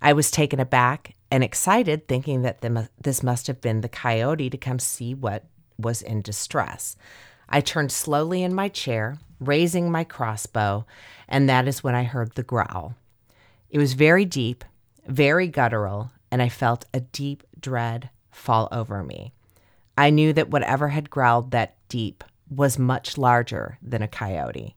[0.01, 4.49] I was taken aback and excited, thinking that the, this must have been the coyote
[4.49, 5.43] to come see what
[5.79, 6.95] was in distress.
[7.47, 10.85] I turned slowly in my chair, raising my crossbow,
[11.27, 12.95] and that is when I heard the growl.
[13.69, 14.63] It was very deep,
[15.07, 19.33] very guttural, and I felt a deep dread fall over me.
[19.97, 24.75] I knew that whatever had growled that deep was much larger than a coyote.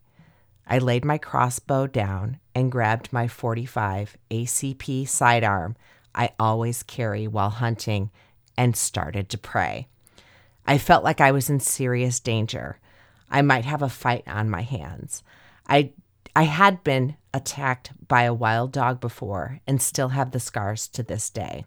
[0.67, 5.77] I laid my crossbow down and grabbed my 45 ACP sidearm
[6.15, 8.11] I always carry while hunting
[8.57, 9.89] and started to pray.
[10.67, 12.79] I felt like I was in serious danger.
[13.31, 15.23] I might have a fight on my hands.
[15.67, 15.93] I
[16.35, 21.03] I had been attacked by a wild dog before and still have the scars to
[21.03, 21.65] this day.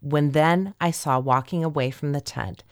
[0.00, 2.62] When then I saw walking away from the tent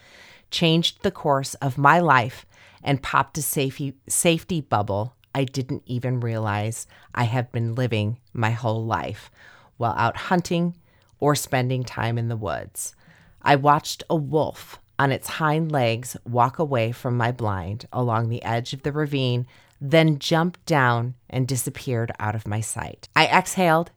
[0.50, 2.46] changed the course of my life
[2.82, 8.50] and popped a safety safety bubble I didn't even realize I have been living my
[8.50, 9.30] whole life
[9.76, 10.76] while out hunting
[11.20, 12.94] or spending time in the woods.
[13.42, 18.42] I watched a wolf on its hind legs walk away from my blind along the
[18.42, 19.46] edge of the ravine,
[19.80, 23.08] then jumped down and disappeared out of my sight.
[23.14, 23.90] I exhaled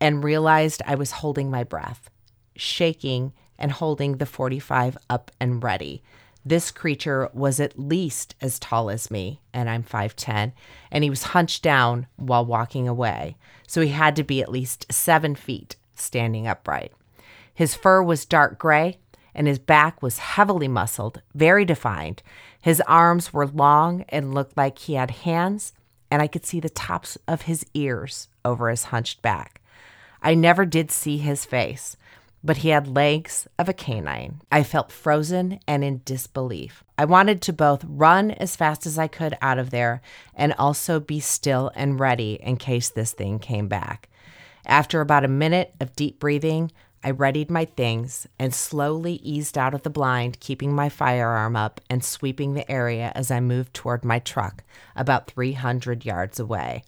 [0.00, 2.10] and realized I was holding my breath,
[2.56, 6.02] shaking and holding the 45 up and ready.
[6.44, 10.52] This creature was at least as tall as me, and I'm 5'10,
[10.90, 13.36] and he was hunched down while walking away,
[13.66, 16.92] so he had to be at least seven feet standing upright.
[17.52, 18.98] His fur was dark gray,
[19.34, 22.22] and his back was heavily muscled, very defined.
[22.60, 25.72] His arms were long and looked like he had hands,
[26.10, 29.60] and I could see the tops of his ears over his hunched back.
[30.22, 31.96] I never did see his face,
[32.42, 34.40] but he had legs of a canine.
[34.50, 36.84] I felt frozen and in disbelief.
[36.96, 40.00] I wanted to both run as fast as I could out of there
[40.34, 44.08] and also be still and ready in case this thing came back.
[44.66, 46.70] After about a minute of deep breathing,
[47.02, 51.80] I readied my things and slowly eased out of the blind, keeping my firearm up
[51.88, 54.64] and sweeping the area as I moved toward my truck
[54.96, 56.84] about 300 yards away.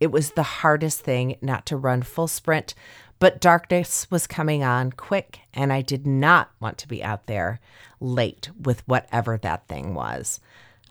[0.00, 2.74] It was the hardest thing not to run full sprint,
[3.20, 7.60] but darkness was coming on quick, and I did not want to be out there
[8.00, 10.40] late with whatever that thing was.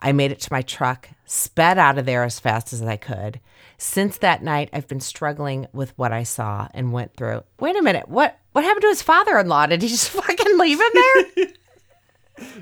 [0.04, 3.40] I made it to my truck, sped out of there as fast as I could.
[3.78, 7.44] Since that night, I've been struggling with what I saw and went through.
[7.60, 9.68] Wait a minute, what what happened to his father-in-law?
[9.68, 11.48] Did he just fucking leave him there?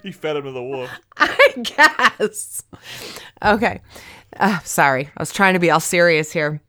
[0.03, 0.89] He fed him to the wolf.
[1.17, 2.61] I guess.
[3.41, 3.79] Okay.
[4.35, 6.61] Uh, sorry, I was trying to be all serious here.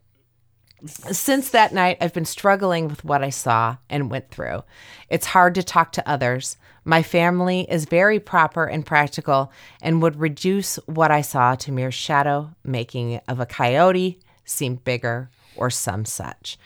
[0.85, 4.65] Since that night, I've been struggling with what I saw and went through.
[5.09, 6.57] It's hard to talk to others.
[6.85, 11.93] My family is very proper and practical and would reduce what I saw to mere
[11.93, 16.59] shadow making of a coyote seem bigger or some such.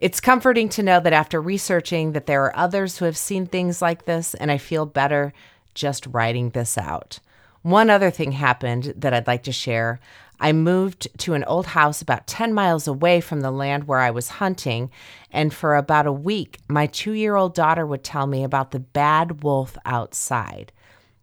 [0.00, 3.82] It's comforting to know that after researching that there are others who have seen things
[3.82, 5.32] like this and I feel better
[5.74, 7.20] just writing this out.
[7.62, 10.00] One other thing happened that I'd like to share.
[10.40, 14.10] I moved to an old house about 10 miles away from the land where I
[14.10, 14.90] was hunting,
[15.30, 18.80] and for about a week, my two year old daughter would tell me about the
[18.80, 20.72] bad wolf outside.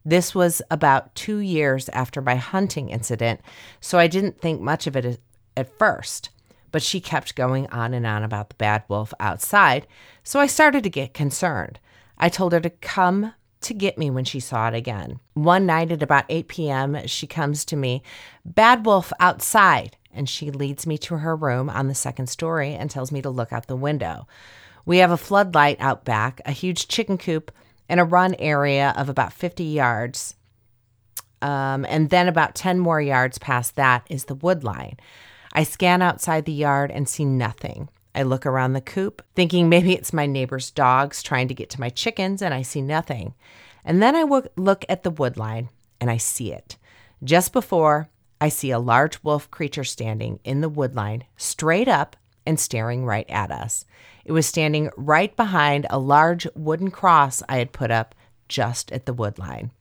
[0.06, 3.42] This was about two years after my hunting incident,
[3.82, 5.20] so I didn't think much of it at-
[5.58, 6.30] at first.
[6.72, 9.86] But she kept going on and on about the bad wolf outside,
[10.24, 11.80] so I started to get concerned.
[12.18, 15.20] I told her to come to get me when she saw it again.
[15.34, 18.04] One night at about 8 p.m., she comes to me,
[18.46, 22.90] Bad Wolf outside, and she leads me to her room on the second story and
[22.90, 24.28] tells me to look out the window.
[24.86, 27.52] We have a floodlight out back, a huge chicken coop,
[27.88, 30.36] and a run area of about 50 yards.
[31.42, 34.98] Um, and then about 10 more yards past that is the wood line.
[35.54, 37.90] I scan outside the yard and see nothing.
[38.14, 41.80] I look around the coop, thinking maybe it's my neighbor's dogs trying to get to
[41.80, 43.34] my chickens, and I see nothing.
[43.86, 45.70] And then I look at the woodline
[46.02, 46.78] and I see it.
[47.24, 48.10] Just before,
[48.42, 53.30] I see a large wolf creature standing in the woodline, straight up and staring right
[53.30, 53.86] at us.
[54.26, 58.16] It was standing right behind a large wooden cross I had put up
[58.48, 59.72] just at the woodline.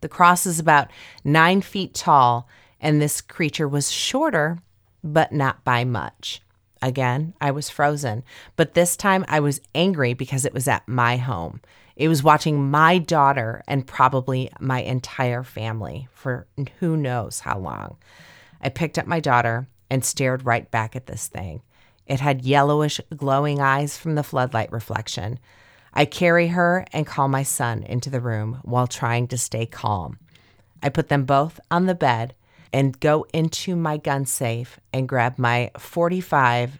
[0.00, 0.90] The cross is about
[1.24, 2.48] nine feet tall,
[2.80, 4.58] and this creature was shorter,
[5.02, 6.40] but not by much.
[6.86, 8.22] Again, I was frozen,
[8.54, 11.60] but this time I was angry because it was at my home.
[11.96, 16.46] It was watching my daughter and probably my entire family for
[16.78, 17.96] who knows how long.
[18.60, 21.62] I picked up my daughter and stared right back at this thing.
[22.06, 25.40] It had yellowish, glowing eyes from the floodlight reflection.
[25.92, 30.20] I carry her and call my son into the room while trying to stay calm.
[30.84, 32.36] I put them both on the bed
[32.72, 36.78] and go into my gun safe and grab my 45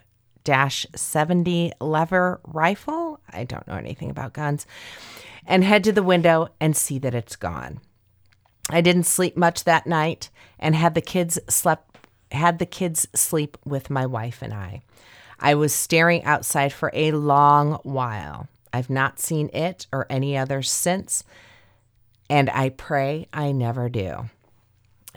[0.95, 3.21] 70 lever rifle.
[3.31, 4.67] I don't know anything about guns.
[5.45, 7.81] And head to the window and see that it's gone.
[8.71, 11.99] I didn't sleep much that night and had the kids slept
[12.33, 14.83] had the kids sleep with my wife and I.
[15.39, 18.49] I was staring outside for a long while.
[18.73, 21.23] I've not seen it or any others since,
[22.29, 24.29] and I pray I never do.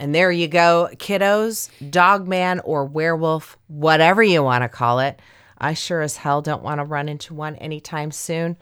[0.00, 5.20] And there you go, kiddos, dogman or werewolf, whatever you want to call it.
[5.58, 8.56] I sure as hell don't want to run into one anytime soon.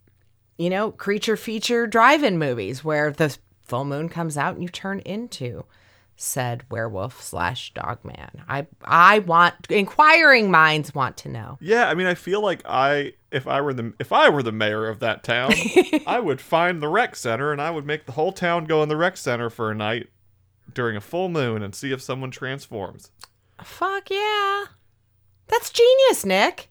[0.58, 4.70] you know, creature feature drive in movies where the full moon comes out and you
[4.70, 5.66] turn into
[6.16, 8.42] said werewolf slash dog man?
[8.48, 11.58] I I want inquiring minds want to know.
[11.60, 14.54] Yeah, I mean, I feel like I, if I were the, if I were the
[14.54, 15.52] mayor of that town,
[16.08, 18.88] I would find the rec center and I would make the whole town go in
[18.88, 20.08] the rec center for a night
[20.74, 23.12] during a full moon and see if someone transforms.
[23.64, 24.66] Fuck yeah.
[25.48, 26.70] That's genius, Nick.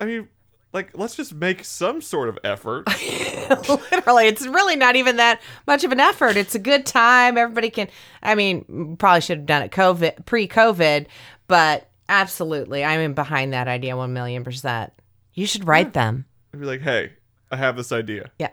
[0.00, 0.28] I mean,
[0.72, 2.86] like, let's just make some sort of effort.
[3.50, 6.36] Literally, it's really not even that much of an effort.
[6.36, 7.38] It's a good time.
[7.38, 7.88] Everybody can.
[8.22, 11.06] I mean, probably should have done it COVID pre-COVID,
[11.46, 14.92] but absolutely, I'm in behind that idea one million percent.
[15.34, 16.26] You should write them.
[16.52, 17.12] I'd be like, hey,
[17.50, 18.30] I have this idea.
[18.38, 18.50] Yeah.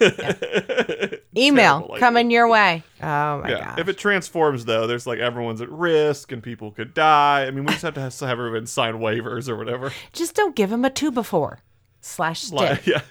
[1.36, 2.82] Email Terrible coming your way.
[3.02, 3.64] Oh my Yeah.
[3.64, 3.78] god.
[3.80, 7.46] If it transforms, though, there's like everyone's at risk and people could die.
[7.46, 9.92] I mean, we just have to have, have everyone sign waivers or whatever.
[10.12, 11.60] Just don't give him a two before
[12.00, 12.86] slash stick.
[12.86, 13.02] Yeah.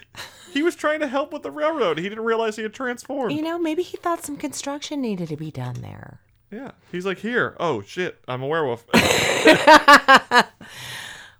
[0.52, 1.98] He was trying to help with the railroad.
[1.98, 3.32] He didn't realize he had transformed.
[3.32, 6.20] You know, maybe he thought some construction needed to be done there.
[6.50, 6.70] Yeah.
[6.92, 7.56] He's like, here.
[7.60, 8.18] Oh, shit.
[8.26, 8.86] I'm a werewolf.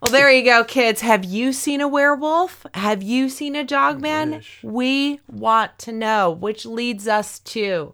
[0.06, 1.00] Well, there you go, kids.
[1.00, 2.64] Have you seen a werewolf?
[2.74, 4.40] Have you seen a dog man?
[4.62, 7.92] We want to know, which leads us to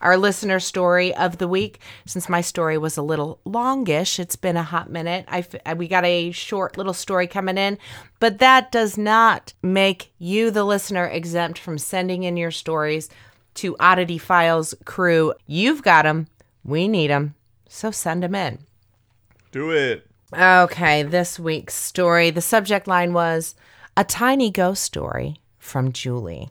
[0.00, 1.78] our listener story of the week.
[2.06, 5.26] Since my story was a little longish, it's been a hot minute.
[5.28, 7.78] I we got a short little story coming in,
[8.18, 13.08] but that does not make you, the listener, exempt from sending in your stories
[13.54, 15.32] to Oddity Files crew.
[15.46, 16.26] You've got them.
[16.64, 17.36] We need them.
[17.68, 18.58] So send them in.
[19.52, 20.10] Do it.
[20.36, 22.30] Okay, this week's story.
[22.30, 23.54] The subject line was
[23.96, 26.50] a tiny ghost story from Julie.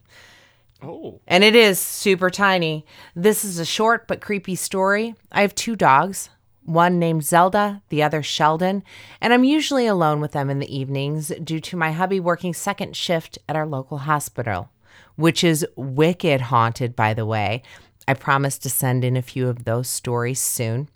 [0.82, 1.20] Oh.
[1.28, 2.86] And it is super tiny.
[3.14, 5.16] This is a short but creepy story.
[5.34, 6.30] I have two dogs,
[6.64, 8.84] one named Zelda, the other Sheldon,
[9.20, 12.96] and I'm usually alone with them in the evenings due to my hubby working second
[12.96, 14.70] shift at our local hospital,
[15.16, 17.64] which is wicked haunted, by the way.
[18.08, 20.90] I promise to send in a few of those stories soon.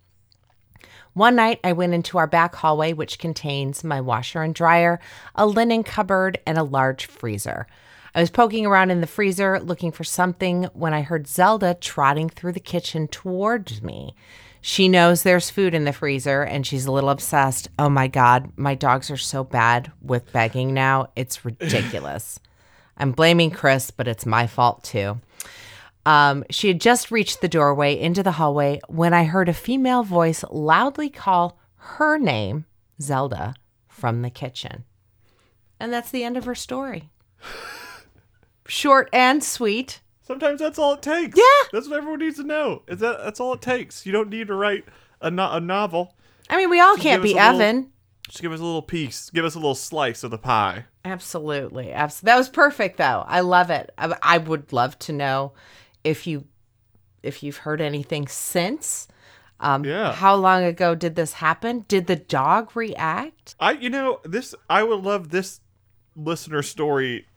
[1.18, 5.00] One night, I went into our back hallway, which contains my washer and dryer,
[5.34, 7.66] a linen cupboard, and a large freezer.
[8.14, 12.30] I was poking around in the freezer looking for something when I heard Zelda trotting
[12.30, 14.14] through the kitchen towards me.
[14.62, 17.68] She knows there's food in the freezer and she's a little obsessed.
[17.80, 21.08] Oh my God, my dogs are so bad with begging now.
[21.16, 22.40] It's ridiculous.
[22.96, 25.20] I'm blaming Chris, but it's my fault too.
[26.08, 30.04] Um, she had just reached the doorway into the hallway when I heard a female
[30.04, 32.66] voice loudly call her name,
[33.02, 33.56] Zelda,
[33.90, 34.86] from the kitchen.
[35.82, 37.10] And that's the end of her story.
[38.68, 40.02] Short and sweet.
[40.22, 41.38] Sometimes that's all it takes.
[41.38, 41.68] Yeah.
[41.72, 42.84] That's what everyone needs to know.
[42.88, 44.06] Is that that's all it takes.
[44.06, 44.86] You don't need to write
[45.22, 46.16] a, no- a novel.
[46.50, 47.92] I mean, we all Just can't be a little- Evan.
[48.28, 49.30] Just give us a little piece.
[49.30, 50.86] Give us a little slice of the pie.
[51.06, 51.92] Absolutely.
[51.94, 53.24] Abs- that was perfect, though.
[53.26, 53.92] I love it.
[53.98, 55.54] I, I would love to know
[56.08, 56.46] if you
[57.22, 59.08] if you've heard anything since.
[59.60, 60.14] Um, Yeah.
[60.14, 61.84] How long ago did this happen?
[61.88, 63.56] Did the dog react?
[63.60, 65.60] I you know this I would love this
[66.16, 67.28] listener story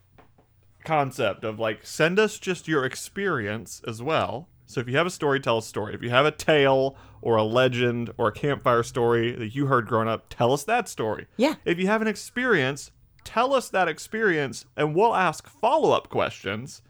[0.85, 4.49] concept of like send us just your experience as well.
[4.67, 5.95] So if you have a story, tell a story.
[5.95, 9.89] If you have a tale or a legend or a campfire story that you heard
[9.89, 11.27] growing up, tell us that story.
[11.37, 11.57] Yeah.
[11.65, 12.93] If you have an experience,
[13.25, 16.83] tell us that experience and we'll ask follow-up questions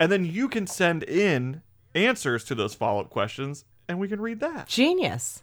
[0.00, 1.62] and then you can send in
[1.94, 4.66] answers to those follow-up questions and we can read that.
[4.66, 5.42] Genius.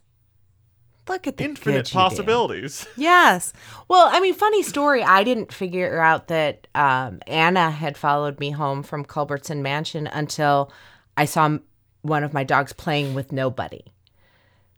[1.08, 1.94] Look at the Infinite you do.
[1.94, 2.86] possibilities.
[2.98, 3.54] Yes.
[3.88, 5.04] Well, I mean, funny story.
[5.04, 10.72] I didn't figure out that um, Anna had followed me home from Culbertson Mansion until
[11.16, 11.58] I saw
[12.02, 13.82] one of my dogs playing with nobody.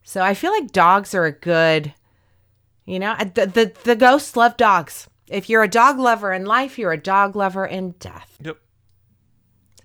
[0.03, 1.93] So I feel like dogs are a good,
[2.85, 5.07] you know, the, the, the ghosts love dogs.
[5.27, 8.37] If you're a dog lover in life, you're a dog lover in death.
[8.43, 8.57] Yep.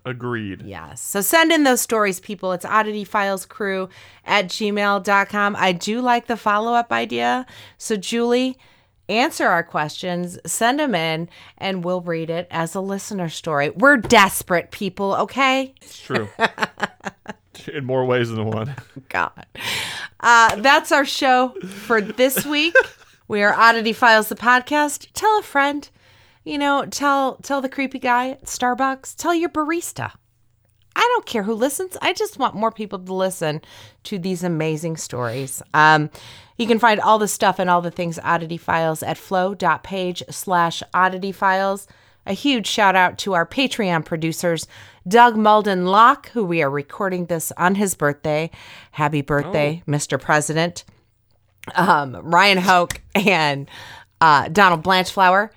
[0.05, 0.63] Agreed.
[0.63, 1.01] Yes.
[1.01, 2.53] So send in those stories, people.
[2.53, 3.89] It's oddityfilescrew
[4.27, 5.57] at gmail.com.
[5.59, 7.47] I do like the follow up idea.
[7.79, 8.59] So, Julie,
[9.09, 11.29] answer our questions, send them in,
[11.59, 13.71] and we'll read it as a listener story.
[13.71, 15.75] We're desperate people, okay?
[15.81, 16.29] It's true.
[17.73, 18.75] In more ways than one.
[19.09, 19.47] God.
[20.21, 21.55] Uh, that's our show
[21.87, 22.75] for this week.
[23.27, 25.09] We are Oddity Files, the podcast.
[25.15, 25.89] Tell a friend.
[26.45, 29.17] You know, tell tell the creepy guy at Starbucks.
[29.17, 30.13] Tell your barista.
[30.97, 31.97] I don't care who listens.
[32.01, 33.63] I just want more people to listen
[34.05, 35.61] to these amazing stories.
[35.73, 36.11] Um,
[36.57, 40.83] you can find all the stuff and all the things Oddity Files at flow.page slash
[40.93, 41.89] oddity files.
[42.27, 44.67] a huge shout out to our Patreon producers,
[45.07, 48.51] Doug Malden Locke, who we are recording this on his birthday.
[48.93, 50.19] Happy birthday, Mr.
[50.21, 50.85] President.
[51.75, 53.69] Um, Ryan Hoke and
[54.21, 55.51] uh, Donald Blanchflower.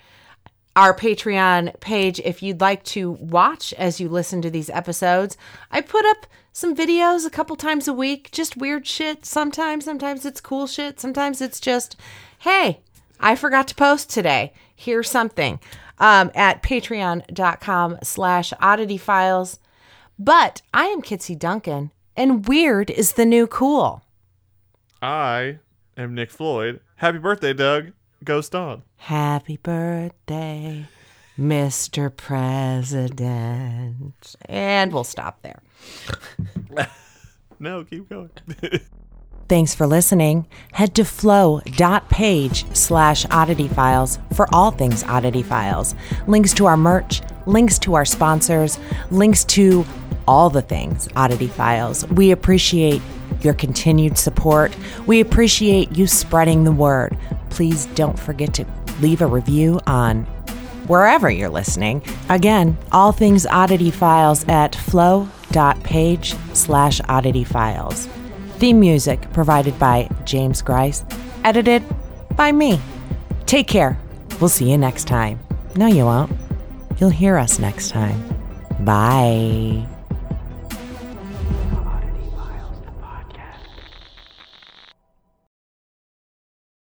[0.78, 5.36] Our Patreon page, if you'd like to watch as you listen to these episodes,
[5.72, 9.26] I put up some videos a couple times a week, just weird shit.
[9.26, 11.00] Sometimes, sometimes it's cool shit.
[11.00, 11.96] Sometimes it's just,
[12.38, 12.78] hey,
[13.18, 14.52] I forgot to post today.
[14.72, 15.58] Here's something
[15.98, 19.58] um, at patreon.com slash oddity files.
[20.16, 24.04] But I am Kitsy Duncan, and weird is the new cool.
[25.02, 25.58] I
[25.96, 26.78] am Nick Floyd.
[26.94, 27.90] Happy birthday, Doug.
[28.24, 28.82] Ghost on.
[28.96, 30.86] Happy birthday,
[31.38, 32.14] Mr.
[32.14, 33.14] President.
[34.46, 35.62] And we'll stop there.
[37.60, 38.30] No, keep going.
[39.48, 40.46] Thanks for listening.
[40.72, 45.94] Head to flow.page slash oddity files for all things oddity files.
[46.26, 48.78] Links to our merch, links to our sponsors,
[49.10, 49.84] links to
[50.26, 52.06] all the things oddity files.
[52.08, 53.00] We appreciate
[53.44, 54.76] your continued support.
[55.06, 57.16] We appreciate you spreading the word.
[57.50, 58.66] Please don't forget to
[59.00, 60.24] leave a review on
[60.86, 62.02] wherever you're listening.
[62.28, 68.06] Again, all things oddity files at flow.page slash oddity files.
[68.56, 71.04] Theme music provided by James Grice,
[71.44, 71.82] edited
[72.36, 72.80] by me.
[73.46, 73.98] Take care.
[74.40, 75.38] We'll see you next time.
[75.76, 76.32] No, you won't.
[76.98, 78.20] You'll hear us next time.
[78.80, 79.97] Bye.